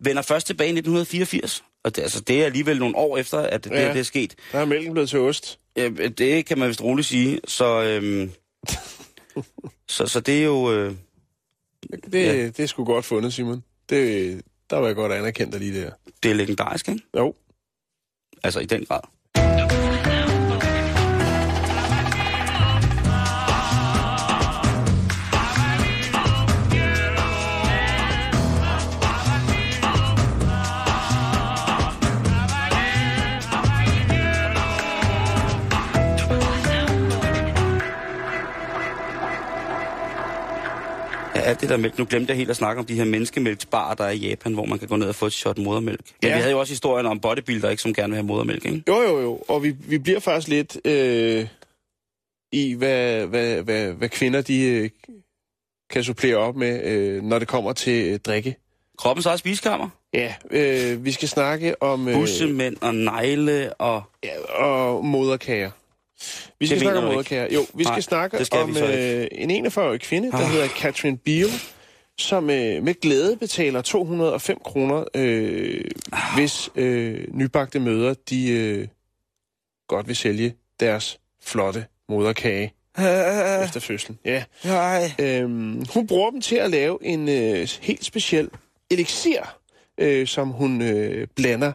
[0.00, 1.64] vender først tilbage i 1984.
[1.84, 3.86] Og det, altså, det er alligevel nogle år efter, at det, Ja.
[3.86, 3.92] ja.
[3.92, 4.34] det er sket.
[4.52, 5.58] Der er mælken blevet til ost.
[5.78, 7.40] Øh, det kan man vist roligt sige.
[7.46, 8.28] Så, øh,
[9.88, 10.72] så, så det er jo...
[10.72, 10.94] Øh,
[12.12, 12.46] Det, Ja.
[12.46, 13.64] det er sgu godt fundet, Simon.
[13.88, 15.90] Det, der var jeg godt anerkendt dig lige der.
[16.22, 17.02] det er legendarisk, ikke?
[17.16, 17.34] Jo.
[18.44, 19.00] Altså, i den grad.
[41.48, 41.98] Alt det der mælk.
[41.98, 44.64] Nu glemte jeg helt at snakke om de her menneskemælksbarer, der er i Japan, hvor
[44.64, 46.00] man kan gå ned og få et shot modermælk.
[46.22, 46.36] Men Ja.
[46.36, 48.82] vi havde jo også historien om bodybuilder, ikke, som gerne vil have modermælk, ikke?
[48.88, 49.42] Jo, jo, jo.
[49.48, 51.46] Og vi, vi bliver faktisk lidt øh,
[52.52, 54.90] i, hvad, hvad, hvad, hvad kvinder de øh,
[55.90, 58.56] kan supplere op med, øh, når det kommer til øh, drikke.
[58.98, 59.88] Kroppens eget spisekammer.
[60.14, 62.08] Ja, øh, vi skal snakke om...
[62.08, 64.02] Øh, Bussemænd og negle og...
[64.24, 65.70] ja, og moderkager.
[66.60, 67.54] Vi skal Det snakke om moderkager.
[67.54, 70.50] Jo, vi skal Nej, snakke skal om øh, en 41-årig kvinde, der Ah.
[70.50, 71.50] hedder Catherine Beale,
[72.18, 75.84] som øh, med glæde betaler 205 kroner, øh,
[76.36, 78.88] hvis øh, nybagte møder, de øh,
[79.88, 82.72] godt vil sælge deres flotte moderkage
[83.64, 84.18] efter fødslen.
[84.24, 84.44] Ja.
[84.64, 85.12] Nej.
[85.18, 88.48] Øhm, hun bruger dem til at lave en øh, helt speciel
[88.90, 89.56] elixir,
[89.98, 91.72] øh, som hun øh, blander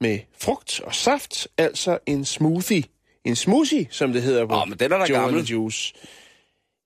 [0.00, 2.82] med frugt og saft, altså en smoothie.
[3.26, 5.44] En smoothie, som det hedder på Åh, men den er and gammel.
[5.44, 5.92] Juice.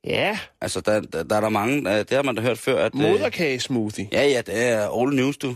[0.05, 1.77] Ja, Altså, der, der, der er der mange...
[1.93, 2.95] øh, Det har man da hørt før, at...
[2.95, 4.09] øh, moderkagesmoothie.
[4.13, 5.55] Ja, ja, det er old news, du.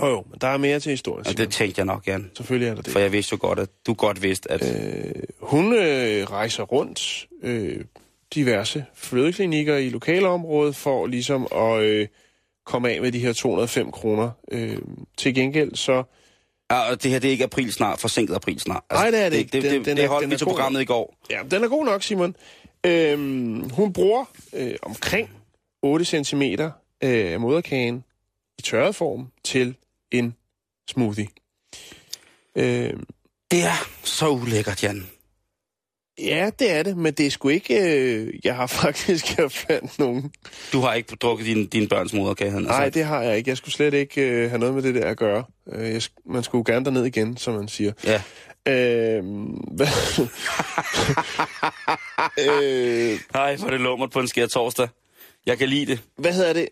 [0.00, 1.26] Jo, jo, men der er mere til historien.
[1.26, 2.30] Og det tænkte jeg nok, Jan.
[2.36, 2.92] Selvfølgelig er der det.
[2.92, 4.76] For jeg vidste jo godt, at du godt vidste, at...
[4.76, 7.84] Øh, hun øh, rejser rundt øh,
[8.34, 12.08] diverse fødeklinikker i lokalområdet for ligesom at øh,
[12.66, 14.30] komme af med de her 205 kroner.
[14.52, 14.78] Øh,
[15.16, 16.02] til gengæld så...
[16.70, 18.82] Ja, og det her, det er ikke april snart, forsinket april snart.
[18.92, 19.52] Nej, det er det ikke.
[19.52, 21.16] Det, det, Den- det, den det holdt den vi til programmet i går.
[21.30, 22.36] Ja, den er god nok, Simon.
[22.86, 25.30] Øhm, hun bruger øh, omkring
[25.82, 26.68] 8 cm øh,
[27.02, 28.04] af moderkagen
[28.58, 29.74] i tørret form til
[30.10, 30.34] en
[30.90, 31.26] smoothie.
[32.56, 33.04] Øhm,
[33.50, 35.06] Det er så ulækkert, Jan.
[36.26, 37.94] Ja, det er det, men det er sgu ikke...
[37.94, 40.32] Øh, jeg har faktisk jeg fandt nogen.
[40.72, 42.94] Du har ikke drukket din, din børns moderkage, Nej, sagt.
[42.94, 43.48] det har jeg ikke.
[43.50, 45.44] Jeg skulle slet ikke øh, have noget med det der at gøre.
[45.72, 47.92] Øh, jeg, man skulle gerne derned igen, som man siger.
[48.04, 48.22] Ja.
[48.68, 49.44] Øhm,
[49.76, 49.86] hvad?
[52.38, 54.88] øh, hvor er det lummert på en skær torsdag.
[55.46, 56.00] Jeg kan lide det.
[56.16, 56.68] hvad hedder det?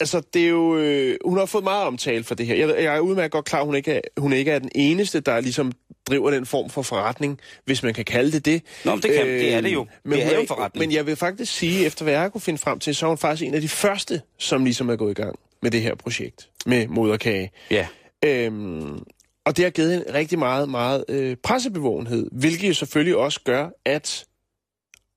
[0.00, 0.76] Altså, det er jo...
[0.76, 2.54] Øh, hun har fået meget omtale for det her.
[2.54, 5.20] Jeg, jeg er udmærket godt klar, at hun ikke er, hun ikke er den eneste,
[5.20, 5.72] der ligesom
[6.10, 8.62] driver den form for forretning, hvis man kan kalde det det.
[8.84, 9.86] Nå, men det, kan, det er det jo.
[10.04, 10.86] Men, det er jo forretning.
[10.86, 13.18] Men jeg vil faktisk sige, efter hvad jeg kunne finde frem til, så er hun
[13.18, 16.48] faktisk en af de første, som ligesom er gået i gang med det her projekt
[16.66, 17.50] med moderkage.
[17.70, 17.86] Ja.
[18.24, 18.98] Øhm,
[19.44, 23.68] og det har givet en rigtig meget, meget øh, pressebevågenhed, hvilket jo selvfølgelig også gør,
[23.84, 24.24] at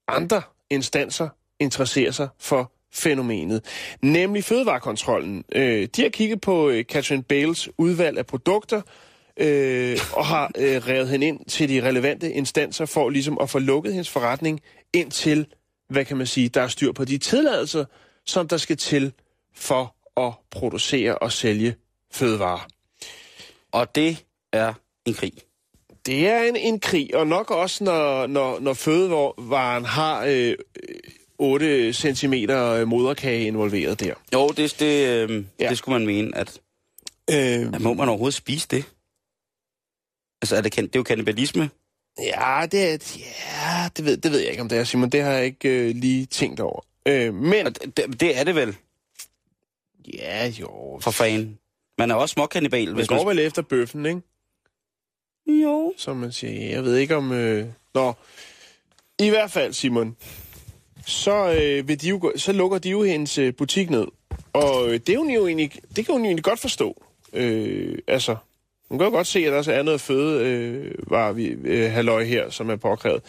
[0.08, 1.30] andre instanser
[1.60, 3.66] interesserer sig for fænomenet.
[4.02, 5.44] Nemlig Fødevarekontrollen.
[5.56, 8.82] Øh, de har kigget på øh, Catherine Bales udvalg af produkter,
[9.40, 13.60] øh, og har øh, revet hende ind til de relevante instanser for ligesom at få
[13.60, 14.62] lukket hendes forretning
[14.94, 15.48] ind til,
[15.90, 17.86] hvad kan man sige, der er styr på de tilladelser,
[18.26, 19.14] som der skal til
[19.56, 19.96] for
[20.28, 21.76] at producere og sælge
[22.12, 22.68] fødevarer.
[23.72, 24.74] Og det er
[25.06, 25.34] en krig.
[26.06, 30.56] Det er en, en krig, og nok også, når, når, når fødevaren har øh,
[31.38, 32.34] 8 cm
[32.86, 34.14] moderkage involveret der.
[34.34, 35.64] Jo, det, det, øh, Ja.
[35.66, 35.70] ja.
[35.70, 36.60] det skulle man mene, at,
[37.30, 37.36] Øh,
[37.74, 38.86] at må man overhovedet spise det?
[40.44, 41.70] Altså, er det, det er jo kannibalisme.
[42.20, 45.10] ja, det, er, ja det, ved, det ved jeg ikke, om det er, Simon.
[45.10, 46.86] Det har jeg ikke øh, lige tænkt over.
[47.06, 48.76] Øh, men, det, det, er det vel,
[50.14, 51.58] ja jo, for fan.
[51.98, 53.28] Man er også småkannibal, man hvis går man...
[53.28, 54.22] vel efter bøffen, ikke?
[55.48, 55.94] Jo.
[55.98, 56.70] Som man siger.
[56.70, 57.32] Jeg ved ikke om...
[57.32, 57.68] Øh...
[57.94, 58.14] Nå,
[59.20, 60.16] i hvert fald, Simon,
[61.06, 64.08] så, øh, vil de jo, så lukker de jo hendes øh, butik ned.
[64.54, 67.04] Og øh, det, er hun jo egentlig, det kan hun jo egentlig godt forstå.
[67.34, 68.36] Øh, altså,
[68.94, 71.92] hun kan jo godt se, at der også er noget føde øh, var vi, øh,
[71.92, 73.22] halløj her, som er påkrævet.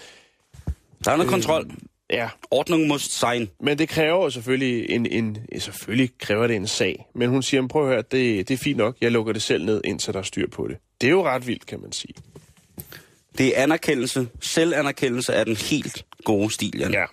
[1.04, 1.30] Der er noget øh...
[1.30, 1.70] kontrol.
[2.10, 3.50] Ja, Ordnung muss sein.
[3.60, 7.06] men det kræver selvfølgelig en, en, selvfølgelig kræver det en sag.
[7.14, 9.64] Men hun siger, prøv at høre, det, det er fint nok, jeg lukker det selv
[9.64, 10.76] ned, indtil der er styr på det.
[11.00, 12.14] Det er jo ret vildt, kan man sige.
[13.38, 16.92] Det er anerkendelse, selvanerkendelse af den helt gode stil, Jan.
[16.92, 17.04] Ja.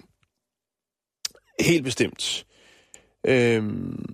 [1.59, 2.45] Helt bestemt.
[3.27, 4.05] Øhm,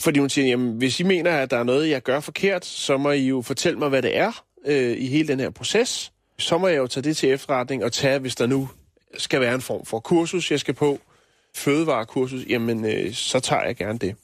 [0.00, 2.96] fordi hun siger, jamen, hvis I mener, at der er noget, jeg gør forkert, så
[2.96, 6.12] må I jo fortælle mig, hvad det er øh, i hele den her proces.
[6.38, 8.68] Så må jeg jo tage det til efterretning og tage, hvis der nu
[9.18, 10.98] skal være en form for kursus, jeg skal på,
[11.54, 14.16] fødevarekursus, jamen, øh, så tager jeg gerne det.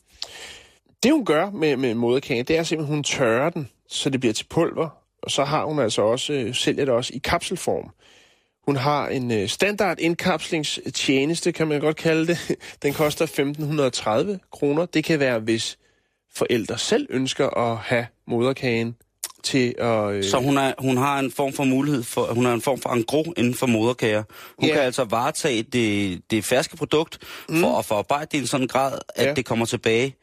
[1.03, 4.33] Det, hun gør med, med moderkagen, det er simpelthen, hun tørrer den, så det bliver
[4.33, 4.89] til pulver,
[5.23, 7.91] og så har hun altså også, øh, sælger det også i kapselform.
[8.67, 12.39] Hun har en øh, standard indkapslingstjeneste, kan man godt kalde det.
[12.83, 14.87] Den koster 1530 kroner.
[14.87, 15.79] Det kan være, hvis
[16.35, 18.97] forældre selv ønsker at have moderkagen
[19.43, 20.11] til at...
[20.13, 22.81] Øh, Så hun, er, hun har en form for mulighed for, hun har en form
[22.81, 24.23] for angro inden for moderkager.
[24.59, 24.75] Hun Ja.
[24.75, 27.61] kan altså varetage det, det ferske produkt mm.
[27.61, 29.35] for at forarbejde det i en sådan grad, at Ja.
[29.35, 30.17] det kommer tilbage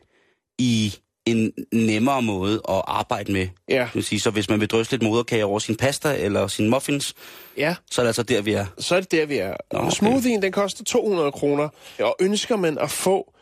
[0.57, 3.47] i en nemmere måde at arbejde med.
[3.69, 3.89] Ja.
[3.93, 7.13] Vil sige, så hvis man vil drysse lidt moderkage over sin pasta eller sin muffins,
[7.57, 8.65] ja, så er det altså der, vi er.
[8.79, 9.53] så er det der, vi er.
[9.73, 9.91] Nå, Okay.
[9.91, 11.69] Smoothien, den koster 200 kroner.
[11.99, 13.33] Og ønsker man at få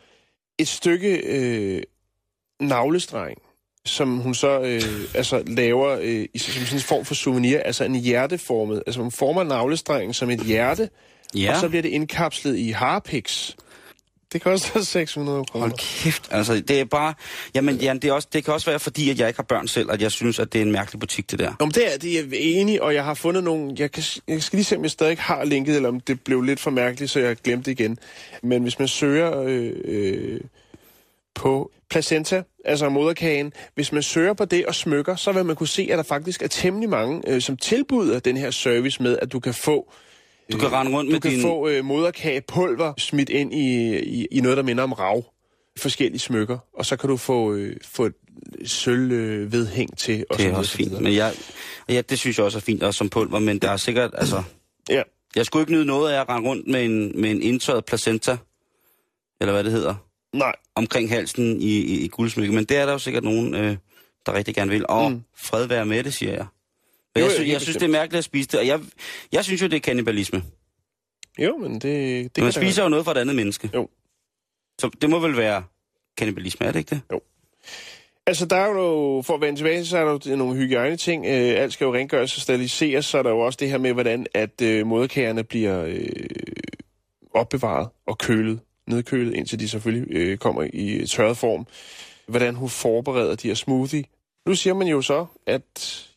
[0.58, 1.82] et stykke øh,
[2.60, 3.38] navlestreng,
[3.84, 4.82] som hun så øh,
[5.14, 8.82] altså, laver øh, i, som sådan en form for souvenir, altså en hjerteformet.
[8.86, 10.88] Altså hun former navlestrengen som et hjerte,
[11.34, 11.50] Ja.
[11.54, 13.56] og så bliver det indkapslet i harpiks.
[14.32, 15.66] Det koster 600 kroner.
[15.66, 17.14] Hold kæft, altså det er bare...
[17.54, 19.68] Jamen Jan, det, er også, det kan også være fordi, at jeg ikke har børn
[19.68, 21.52] selv, at jeg synes, at det er en mærkelig butik, det der.
[21.58, 23.74] Om det er, det er jeg enig, og jeg har fundet nogle...
[23.78, 26.42] Jeg, kan, jeg skal lige se, om jeg stadig har linket, eller om det blev
[26.42, 27.98] lidt for mærkeligt, så jeg glemte det igen.
[28.42, 30.40] Men hvis man søger øh, øh,
[31.34, 35.68] på placenta, altså moderkagen, hvis man søger på det og smykker, så vil man kunne
[35.68, 39.32] se, at der faktisk er temmelig mange, øh, som tilbyder den her service med, at
[39.32, 39.92] du kan få
[40.52, 41.42] Du kan rende rundt du med kan din...
[41.42, 45.24] få øh, moderkagepulver smidt ind i, i, i noget, der minder om rav.
[45.78, 46.58] Forskellige smykker.
[46.78, 48.14] Og så kan du få, øh, få et
[48.64, 50.24] sølv øh, vedhæng til.
[50.30, 51.34] Og Det er også så fint, men jeg,
[51.88, 54.42] ja, det synes jeg også er fint, også som pulver, men der er sikkert, altså...
[54.90, 55.02] Ja.
[55.36, 58.36] Jeg skulle ikke nyde noget af at rende rundt med en, med en indtørret placenta,
[59.40, 59.94] eller hvad det hedder,
[60.32, 63.76] Nej, omkring halsen i, i, i guldsmykke, men det er der jo sikkert nogen, øh,
[64.26, 64.86] der rigtig gerne vil.
[64.88, 65.22] Og mm.
[65.36, 66.46] fred være med det, siger jeg.
[67.14, 68.66] Men Jo, jeg, jo, sy- helt jeg synes, det er mærkeligt at spise det, og
[68.66, 68.80] jeg,
[69.32, 70.42] jeg synes jo, det er kannibalisme.
[71.38, 73.70] jo, men det, det Man kan da spiser jo noget fra et andet menneske.
[73.74, 73.88] Jo.
[74.80, 75.64] Så det må vel være
[76.16, 77.20] kannibalisme, er det ikke det?
[78.26, 81.26] Altså, der er jo, for at vende tilbage, så er der jo nogle hygiejne ting.
[81.26, 83.92] Øh, alt skal jo rengøres og steriliseres, så er der jo også det her med,
[83.92, 86.06] hvordan at øh, moderkagerne bliver øh,
[87.34, 91.66] opbevaret og kølet, nedkølet, indtil de selvfølgelig øh, kommer i tørret form.
[92.26, 94.04] Hvordan hun forbereder de her smoothie.
[94.48, 95.62] Nu siger man jo så, at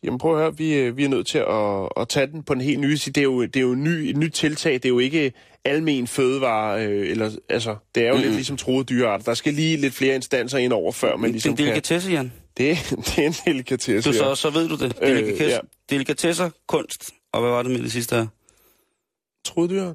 [0.02, 2.54] jamen prøv at høre, vi, øh, vi er nødt til at, at tage den på
[2.54, 3.12] den helt side.
[3.12, 4.72] Det er jo, det er jo en ny, et nyt tiltag.
[4.72, 5.32] Det er jo ikke
[5.64, 8.20] almen fødevare, øh, eller, altså, det er jo mm.
[8.20, 9.26] lidt ligesom troede dyreart.
[9.26, 11.66] Der skal lige lidt flere instanser ind over, før man det er ligesom en kan...
[11.66, 12.32] delikatesse, Jan.
[12.56, 14.22] Det, det er en delikatesse, Du, ja.
[14.22, 14.96] så, så ved du det.
[15.02, 15.54] Øh, Delikatesse, ja.
[15.54, 15.60] ja.
[15.90, 18.26] Delikatesser, kunst, og hvad var det med det sidste her?
[19.44, 19.92] Trodedyr?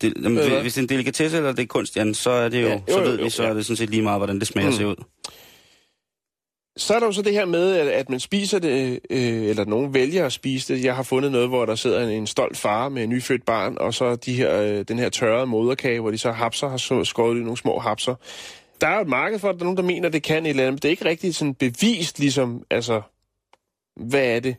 [0.00, 0.60] Det, jamen, hvad?
[0.60, 2.74] hvis det er en delikatesse eller det er kunst, Jan, så er det jo, Ja,
[2.74, 3.48] jo, så jo, ved jo, vi, så ja.
[3.48, 4.76] er det sådan set lige meget, hvordan det smager Mm.
[4.76, 4.96] ser ud.
[6.76, 9.64] Så er der jo så det her med, at, at man spiser det, øh, eller
[9.64, 10.84] nogen vælger at spise det.
[10.84, 13.78] Jeg har fundet noget, hvor der sidder en, en stolt far med en nyfødt barn,
[13.78, 17.36] og så de her, øh, den her tørrede moderkage, hvor de så hapser, har skåret
[17.36, 18.14] i nogle små hapser.
[18.80, 20.50] Der er jo et marked for, at der er nogen, der mener, det kan et
[20.50, 23.02] eller andet, men det er ikke rigtig sådan bevist, ligesom, altså,
[23.96, 24.56] hvad er det?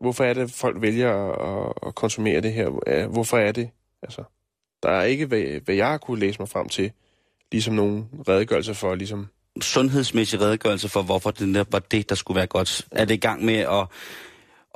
[0.00, 3.06] Hvorfor er det, folk vælger at, at konsumere det her?
[3.06, 3.70] Hvorfor er det?
[4.02, 4.22] Altså,
[4.82, 6.92] der er ikke, hvad, hvad jeg har kunne læse mig frem til,
[7.52, 9.26] ligesom nogen redegørelser for, ligesom,
[9.60, 12.86] Sundhedsmæssig redegørelse for, hvorfor det der var det, der skulle være godt.
[12.90, 13.86] Er det i gang med at,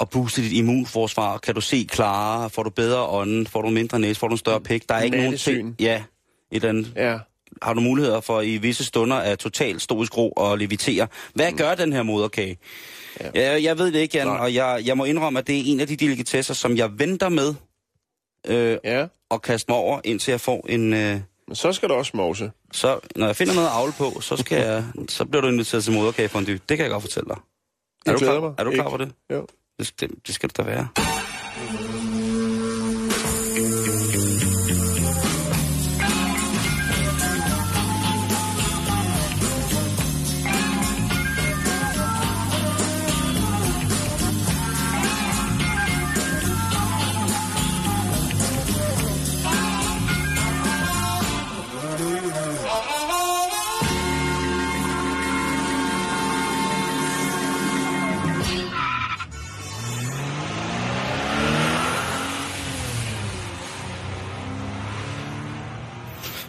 [0.01, 1.39] at booste dit immunforsvar?
[1.39, 2.51] Kan du se klarere?
[2.51, 3.47] Får du bedre ånden?
[3.47, 4.21] Får du mindre næse?
[4.21, 4.89] Får du en større pæk?
[4.89, 5.77] Der er ikke nogen ting.
[5.81, 6.05] Ja, et
[6.53, 6.93] eller andet.
[6.97, 7.19] ja,
[7.63, 11.07] Har du muligheder for i visse stunder at totalt stå i skro og levitere?
[11.35, 11.57] Hvad mm.
[11.57, 12.59] gør den her moderkage?
[13.21, 13.31] Ja.
[13.53, 14.37] Jeg, jeg ved det ikke, Jan, Nej.
[14.37, 17.29] og jeg, jeg må indrømme, at det er en af de delikatesser, som jeg venter
[17.29, 17.55] med
[18.47, 19.07] øh, ja.
[19.31, 20.93] at kaste mig over, indtil jeg får en...
[20.93, 22.51] Øh, Men så skal du også mose.
[22.75, 25.85] Så når jeg finder noget at avle på, så, skal jeg, så bliver du inviteret
[25.85, 26.61] til moderkagefondue.
[26.69, 27.37] Det kan jeg godt fortælle dig.
[28.07, 29.13] Er du klar, mig er du klar på det?
[29.31, 29.47] Jo.
[29.79, 30.11] Det, det?
[30.27, 30.89] det skal du da være.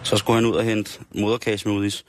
[0.05, 2.05] Så skulle han ud og hente moderkagesmoothies.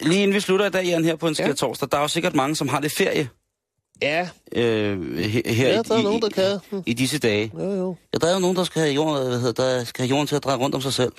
[0.00, 2.08] Lige inden vi slutter i dag, Jan, her på en skær torsdag, der er jo
[2.08, 3.28] sikkert mange, som har det ferie
[4.02, 6.58] Ja, øh, he- her ja i, der er i, nogen, der kan.
[6.70, 6.82] Hm.
[6.86, 7.52] i disse dage.
[7.54, 7.96] Jo, jo.
[8.14, 10.26] Ja, der er jo nogen, der skal have jorden, hvad hedder, der skal have jorden
[10.26, 11.12] til at dreje rundt om sig selv.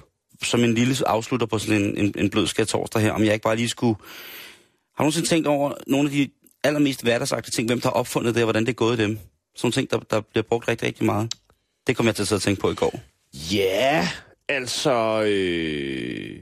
[0.43, 3.43] Som en lille afslutter på sådan en, en, en blød torsdag her, om jeg ikke
[3.43, 3.95] bare lige skulle...
[3.99, 4.05] Har
[4.97, 6.29] du nogensinde tænkt over nogle af de
[6.63, 9.19] allermest hverdagsagtige ting, hvem der har opfundet det, og hvordan det er gået dem?
[9.55, 11.33] Sådan nogle ting, der, der bliver brugt rigtig, rigtig meget.
[11.87, 12.99] Det kom jeg til at sidde og tænke på i går.
[13.33, 14.09] Ja,
[14.49, 15.23] altså...
[15.27, 16.39] Øh,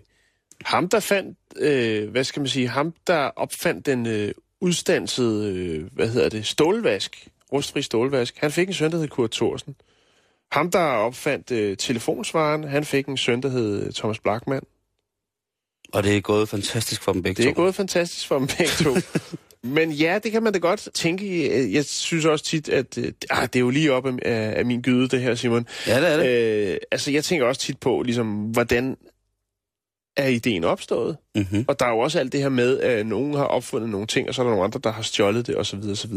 [0.65, 1.37] ham, der fandt...
[1.57, 2.67] Øh, hvad skal man sige?
[2.67, 5.53] Ham, der opfandt den øh, udstansede...
[5.55, 6.45] Øh, hvad hedder det?
[6.45, 7.27] Stålvask.
[7.53, 8.37] Rustfri stålvask.
[8.37, 9.75] Han fik en søn, der hed Kurt Thorsen.
[10.51, 14.61] Ham, der opfandt øh, telefonsvaren, han fik en søn, der hed Thomas Blackman.
[15.93, 17.61] Og det er gået fantastisk for dem begge Det er to.
[17.61, 18.95] gået fantastisk for dem begge to.
[19.68, 21.26] Men ja, det kan man da godt tænke.
[21.26, 21.74] i.
[21.74, 24.82] Jeg synes også tit, at øh, ah, det er jo lige op af, af min
[24.82, 25.68] gyde, det her, Simon.
[25.88, 26.72] Ja, det er det.
[26.72, 28.97] Øh, altså, jeg tænker også tit på, ligesom, hvordan
[30.18, 31.18] er ideen opstået?
[31.36, 31.65] Mm-hmm.
[31.68, 34.30] Og der er jo også alt det her med, at nogen har opfundet nogle ting,
[34.30, 35.80] og så er der nogle andre, der har stjålet det, osv.
[35.91, 36.11] osv.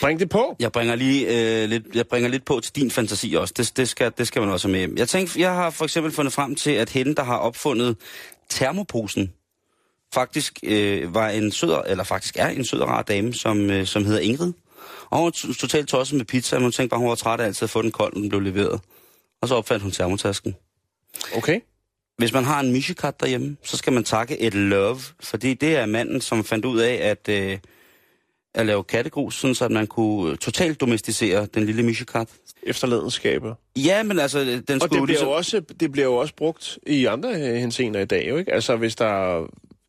[0.00, 0.56] Bring det på.
[0.60, 1.26] Jeg bringer lige
[1.62, 3.54] øh, lidt, jeg bringer lidt på til din fantasi også.
[3.56, 4.88] Det, det, skal, det skal man også med.
[4.96, 7.96] Jeg tænkte, jeg har for eksempel fundet frem til, at hende, der har opfundet
[8.50, 9.32] termoposen,
[10.14, 13.86] faktisk øh, var en sød, eller faktisk er en sød og rar dame, som, øh,
[13.86, 14.52] som hedder Ingrid.
[15.10, 17.44] Og hun var totalt tosset med pizza, men hun tænkte bare, hun var træt af
[17.44, 18.80] altid at få den kold, når den blev leveret.
[19.42, 20.56] Og så opfandt hun termotasken.
[21.36, 21.60] Okay.
[22.18, 25.86] Hvis man har en mishikat derhjemme, så skal man takke et love, fordi det er
[25.86, 27.58] manden, som fandt ud af at, øh,
[28.54, 32.28] at lave kattegrus, sådan så at man kunne totalt domesticere den lille mishikat.
[32.62, 33.54] Efterladenskaber.
[33.76, 35.28] Ja, men altså, den Og skulle det bliver, ligesom...
[35.28, 38.52] jo også, det bliver jo også brugt i andre øh, henseender i dag, jo ikke?
[38.52, 39.42] Altså, hvis der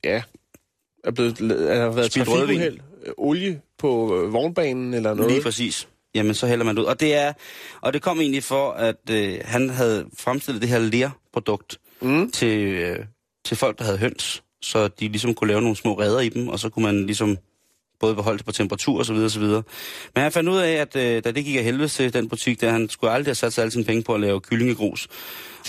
[0.03, 0.21] ja,
[1.03, 2.57] er blevet er været Spildt rødvin.
[2.59, 5.31] trafikuheld, øh, olie på øh, vognbanen eller noget.
[5.31, 5.87] Lige præcis.
[6.15, 6.87] Jamen, så hælder man det ud.
[6.87, 7.33] Og det, er,
[7.81, 12.31] og det kom egentlig for, at øh, han havde fremstillet det her lerprodukt Mm.
[12.31, 13.05] til, øh,
[13.45, 16.47] til folk, der havde høns, så de ligesom kunne lave nogle små redder i dem,
[16.47, 17.37] og så kunne man ligesom
[17.99, 19.63] både beholde på temperatur og så videre, og så videre.
[20.15, 22.61] Men han fandt ud af, at øh, da det gik af helvede til den butik,
[22.61, 25.07] der han skulle aldrig have sat sig alle sine penge på at lave kyllingegrus.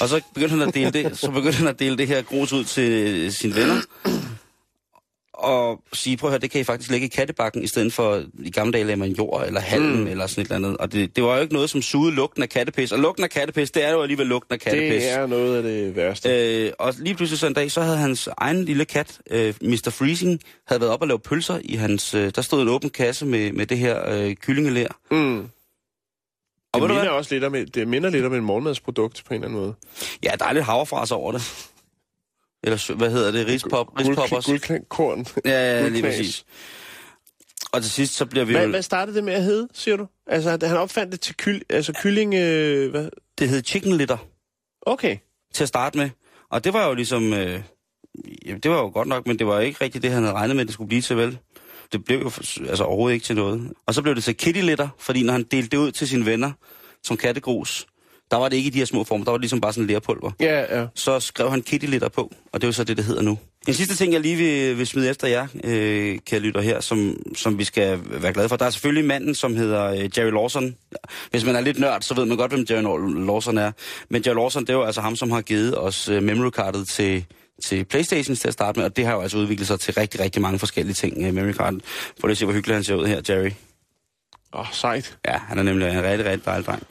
[0.01, 2.53] Og så begyndte han at dele det, så begyndte han at dele det her grus
[2.53, 3.81] ud til øh, sine venner.
[5.43, 8.23] Og sige, prøv at høre, det kan I faktisk lægge i kattebakken, i stedet for,
[8.43, 10.07] i gamle dage lagde man jord eller halm mm.
[10.07, 10.77] eller sådan et eller andet.
[10.77, 12.93] Og det, det var jo ikke noget, som sugede lugten af kattepis.
[12.93, 15.03] Og lugten af kattepis, det er jo alligevel lugten af kattepis.
[15.03, 16.65] Det er noget af det værste.
[16.67, 19.91] Øh, og lige pludselig så en dag, så havde hans egen lille kat, øh, Mr.
[19.91, 22.15] Freezing, havde været op og lave pølser i hans...
[22.15, 24.89] Øh, der stod en åben kasse med, med det her øh, kyllingelær.
[25.11, 25.49] Mm.
[26.73, 29.41] Og Det minder også lidt om, et- det minder lidt om en morgenmadsprodukt på en
[29.41, 29.75] eller anden måde.
[30.23, 31.43] Ja, der er lidt havrefras over det.
[32.63, 33.47] Eller hvad hedder det?
[33.47, 34.47] Rispop, rispoppers.
[34.47, 35.27] Guldkorn.
[35.45, 36.45] Ja, ja, lige præcis.
[37.73, 38.71] Og til sidst, så bliver vi Hvad, jo...
[38.71, 40.07] hvad startede det med at hedde, siger du?
[40.27, 42.35] Altså, han opfandt det til kyl, altså kylling...
[42.35, 43.09] Øh, hvad?
[43.39, 44.17] Det hed chicken litter.
[44.83, 45.17] Okay.
[45.55, 46.11] til at starte med.
[46.51, 47.33] Og det var jo ligesom...
[47.33, 47.63] Øh,
[48.47, 50.57] ja, det var jo godt nok, men det var ikke rigtigt det, han havde regnet
[50.57, 51.39] med, at det skulle blive til, vel?
[51.93, 52.31] Det blev jo
[52.69, 53.73] altså, overhovedet ikke til noget.
[53.87, 56.27] Og så blev det til kitty litter, fordi når han delte det ud til sine
[56.27, 56.53] venner
[57.03, 57.87] som kattegrus,
[58.31, 59.87] der var det ikke i de her små former, der var det ligesom bare sådan
[59.87, 60.31] lærpulver.
[60.41, 60.87] Ja, ja.
[60.95, 63.39] Så skrev han kitty litter på, og det er jo så det, det hedder nu.
[63.69, 67.17] En sidste ting, jeg lige vil, vil smide efter jer, øh, kan lytte her, som,
[67.37, 68.57] som vi skal være glade for.
[68.57, 70.77] Der er selvfølgelig manden, som hedder øh, Jerry Lawson.
[71.31, 73.73] Hvis man er lidt nørd, så ved man godt, hvem Jerry Lawson er.
[74.09, 76.89] Men Jerry Lawson, det er jo altså ham, som har givet os øh, memory cardet
[76.89, 77.25] til,
[77.65, 80.21] til Playstation til at starte med, og det har jo altså udviklet sig til rigtig,
[80.21, 81.83] rigtig mange forskellige ting, øh, memory cardet.
[82.21, 83.51] Prøv lige at se, hvor hyggelig han ser ud her, Jerry.
[84.53, 85.19] Åh, oh, sejt.
[85.29, 86.83] Ja, han er nemlig en rigtig, rigtig dejlig dreng.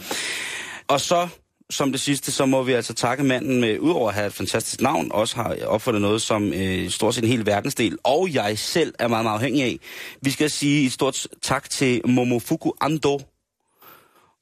[0.89, 1.27] Og så,
[1.69, 4.81] som det sidste, så må vi altså takke manden med, udover at have et fantastisk
[4.81, 8.93] navn, også har opfundet noget, som øh, stort set en hel verdensdel, og jeg selv
[8.99, 9.79] er meget, meget afhængig af.
[10.21, 13.19] Vi skal sige et stort tak til Momofuku Ando.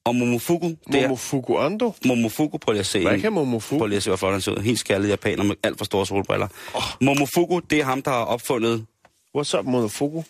[0.05, 1.01] Og Momofuku, det er...
[1.01, 1.93] Momofuku Ando?
[2.05, 3.01] Momofuku, prøv lige at se.
[3.01, 3.77] Hvad kan Momofuku?
[3.77, 4.57] Prøv lige at se, hvor flot han ser ud.
[4.57, 6.47] Helt skærlet japaner med alt for store solbriller.
[6.73, 6.81] Oh.
[7.01, 8.85] Momofuku, det er ham, der har opfundet...
[9.37, 10.23] What's up, Momofuku?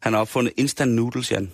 [0.00, 1.50] Han har opfundet instant noodles, Jan.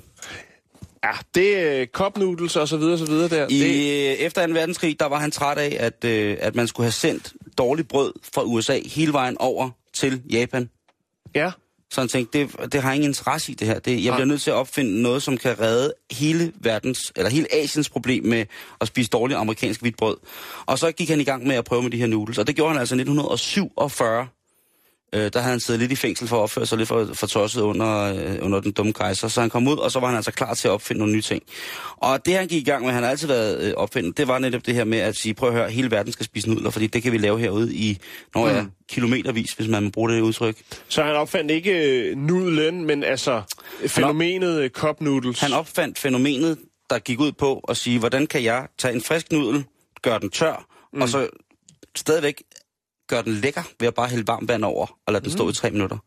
[1.04, 3.46] Ja, det er cup noodles og så videre, så videre der.
[3.50, 4.26] I, det...
[4.26, 4.52] Efter 2.
[4.52, 8.12] verdenskrig, der var han træt af, at, øh, at man skulle have sendt dårligt brød
[8.34, 10.70] fra USA hele vejen over til Japan.
[11.34, 11.50] Ja.
[11.90, 13.78] Så han tænkte, det, det har ingen interesse i det her.
[13.78, 17.54] Det, jeg bliver nødt til at opfinde noget, som kan redde hele verdens, eller hele
[17.54, 18.46] Asiens problem med
[18.80, 20.16] at spise dårligt amerikansk hvidt brød.
[20.66, 22.56] Og så gik han i gang med at prøve med de her noodles, og det
[22.56, 24.26] gjorde han altså i 1947.
[25.14, 27.26] Øh, der havde han siddet lidt i fængsel for at opføre sig lidt for, for
[27.26, 29.28] tosset under, øh, under den dumme kejser.
[29.28, 31.22] Så han kom ud, og så var han altså klar til at opfinde nogle nye
[31.22, 31.42] ting.
[31.96, 34.38] Og det han gik i gang med, han har altid været øh, opfindet, det var
[34.38, 36.86] netop det her med at sige, prøv at høre, hele verden skal spise nudler, fordi
[36.86, 37.98] det kan vi lave herude i,
[38.34, 38.70] når jeg mm.
[38.88, 40.56] kilometervis, hvis man må bruge det udtryk.
[40.88, 43.42] Så han opfandt ikke øh, nudlen, men altså
[43.86, 45.40] fænomenet øh, cup noodles?
[45.40, 46.58] Han opfandt fænomenet,
[46.90, 49.64] der gik ud på at sige, hvordan kan jeg tage en frisk nudel,
[50.02, 51.02] gøre den tør, mm.
[51.02, 51.28] og så
[51.96, 52.42] stadigvæk
[53.08, 55.52] gøre den lækker ved at bare hælde varmt vand over og lade den stå i
[55.52, 55.98] tre minutter.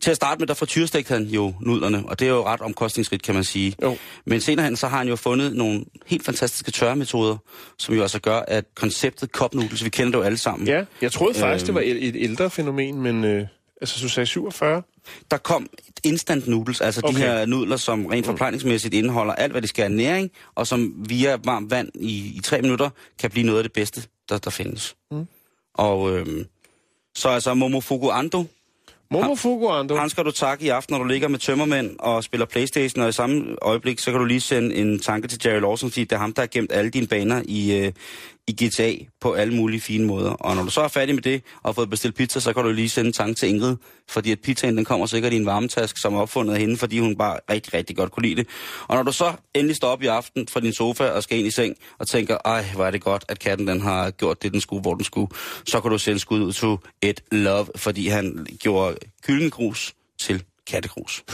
[0.00, 3.22] Til at starte med, der frityrstegte han jo nudlerne, og det er jo ret omkostningsrigt,
[3.22, 3.74] kan man sige.
[3.82, 3.96] Jo.
[4.26, 7.36] Men senere hen, så har han jo fundet nogle helt fantastiske tørremetoder,
[7.78, 10.68] som jo altså gør, at konceptet noodles, vi kender det jo alle sammen.
[10.68, 13.46] Ja, jeg troede faktisk, øh, det var et, et ældre fænomen, men øh,
[13.80, 14.82] altså, du sagde 47?
[15.30, 15.66] Der kom
[16.04, 17.14] instant noodles, altså okay.
[17.14, 20.94] de her nudler, som rent forplejningsmæssigt indeholder alt, hvad det skal have næring, og som
[20.96, 24.50] via varmt vand i, i tre minutter kan blive noget af det bedste, der, der
[24.50, 24.96] findes.
[25.10, 25.26] Mm.
[25.80, 26.44] Og øhm,
[27.14, 28.44] så altså Momofuku Ando.
[29.10, 29.96] Momofuku Ando.
[29.96, 33.08] Han skal du takke i aften, når du ligger med tømmermænd og spiller Playstation, og
[33.08, 36.12] i samme øjeblik, så kan du lige sende en tanke til Jerry Lawson, fordi det
[36.12, 37.92] er ham, der har gemt alle dine baner i, øh,
[38.50, 40.30] i GTA på alle mulige fine måder.
[40.30, 42.64] Og når du så er færdig med det og har fået bestilt pizza, så kan
[42.64, 43.76] du lige sende en tanke til Ingrid,
[44.08, 46.98] fordi at pizzaen den kommer sikkert i en varmetask, som er opfundet af hende, fordi
[46.98, 48.46] hun bare rigtig, rigtig godt kunne lide det.
[48.88, 51.46] Og når du så endelig står op i aften fra din sofa og skal ind
[51.46, 54.52] i seng og tænker, ej, hvor er det godt, at katten den har gjort det,
[54.52, 55.30] den skulle, hvor den skulle,
[55.66, 58.96] så kan du sende skud ud til et love, fordi han gjorde
[59.26, 61.24] kyllingegrus til kattegrus.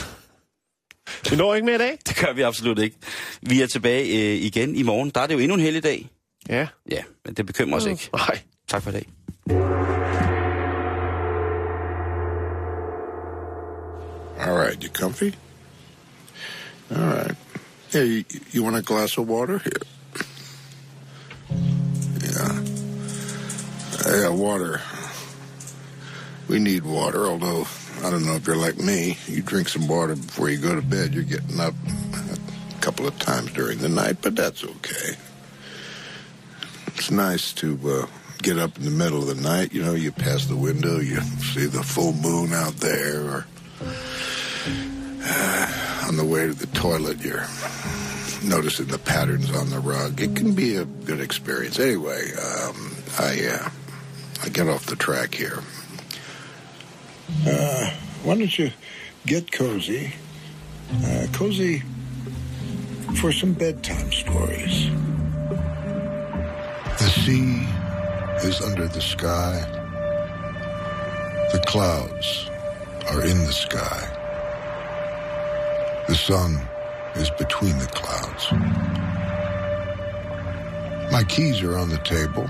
[1.30, 1.98] Vi når ikke mere i dag?
[2.06, 2.96] Det gør vi absolut ikke.
[3.42, 5.10] Vi er tilbage øh, igen i morgen.
[5.10, 6.10] Der er det jo endnu en heldig dag.
[6.48, 6.68] Ja.
[6.84, 8.10] Ja, men det bekymrer os ikke.
[8.12, 8.42] Nej.
[8.68, 9.08] Tak for i dag.
[14.38, 15.32] All right, you comfy?
[16.90, 17.36] All right.
[17.90, 19.58] Hey, you, you want a glass of water?
[19.58, 19.80] Here.
[22.22, 22.62] Yeah.
[24.06, 24.80] Yeah, uh, water.
[26.48, 27.66] We need water, although
[28.04, 29.18] I don't know if you're like me.
[29.26, 31.14] You drink some water before you go to bed.
[31.14, 31.74] You're getting up
[32.74, 35.16] a couple of times during the night, but that's okay.
[36.96, 38.06] It's nice to uh,
[38.38, 39.72] get up in the middle of the night.
[39.72, 43.46] You know, you pass the window, you see the full moon out there, or
[45.22, 47.46] uh, on the way to the toilet, you're
[48.42, 50.22] noticing the patterns on the rug.
[50.22, 51.78] It can be a good experience.
[51.78, 53.68] Anyway, um, I uh,
[54.42, 55.62] I get off the track here.
[57.46, 57.90] Uh,
[58.22, 58.70] why don't you
[59.26, 60.14] get cozy?
[61.04, 61.82] Uh, cozy
[63.20, 64.90] for some bedtime stories.
[67.26, 69.58] The sea is under the sky.
[71.50, 72.48] The clouds
[73.10, 74.00] are in the sky.
[76.06, 76.60] The sun
[77.16, 78.52] is between the clouds.
[81.10, 82.48] My keys are on the table.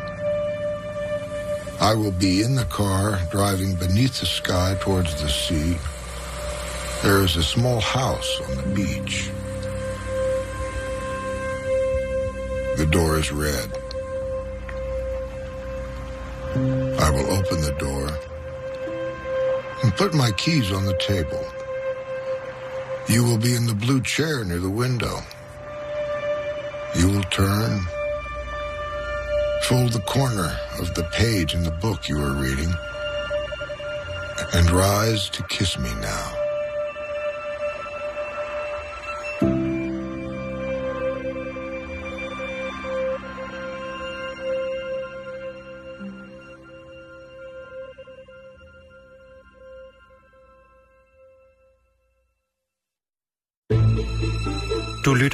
[1.80, 5.78] I will be in the car driving beneath the sky towards the sea.
[7.02, 9.30] There is a small house on the beach.
[12.76, 13.85] The door is red.
[17.00, 18.08] I will open the door
[19.82, 21.44] and put my keys on the table.
[23.08, 25.20] You will be in the blue chair near the window.
[26.96, 27.80] You will turn,
[29.64, 32.72] fold the corner of the page in the book you are reading,
[34.54, 36.35] and rise to kiss me now.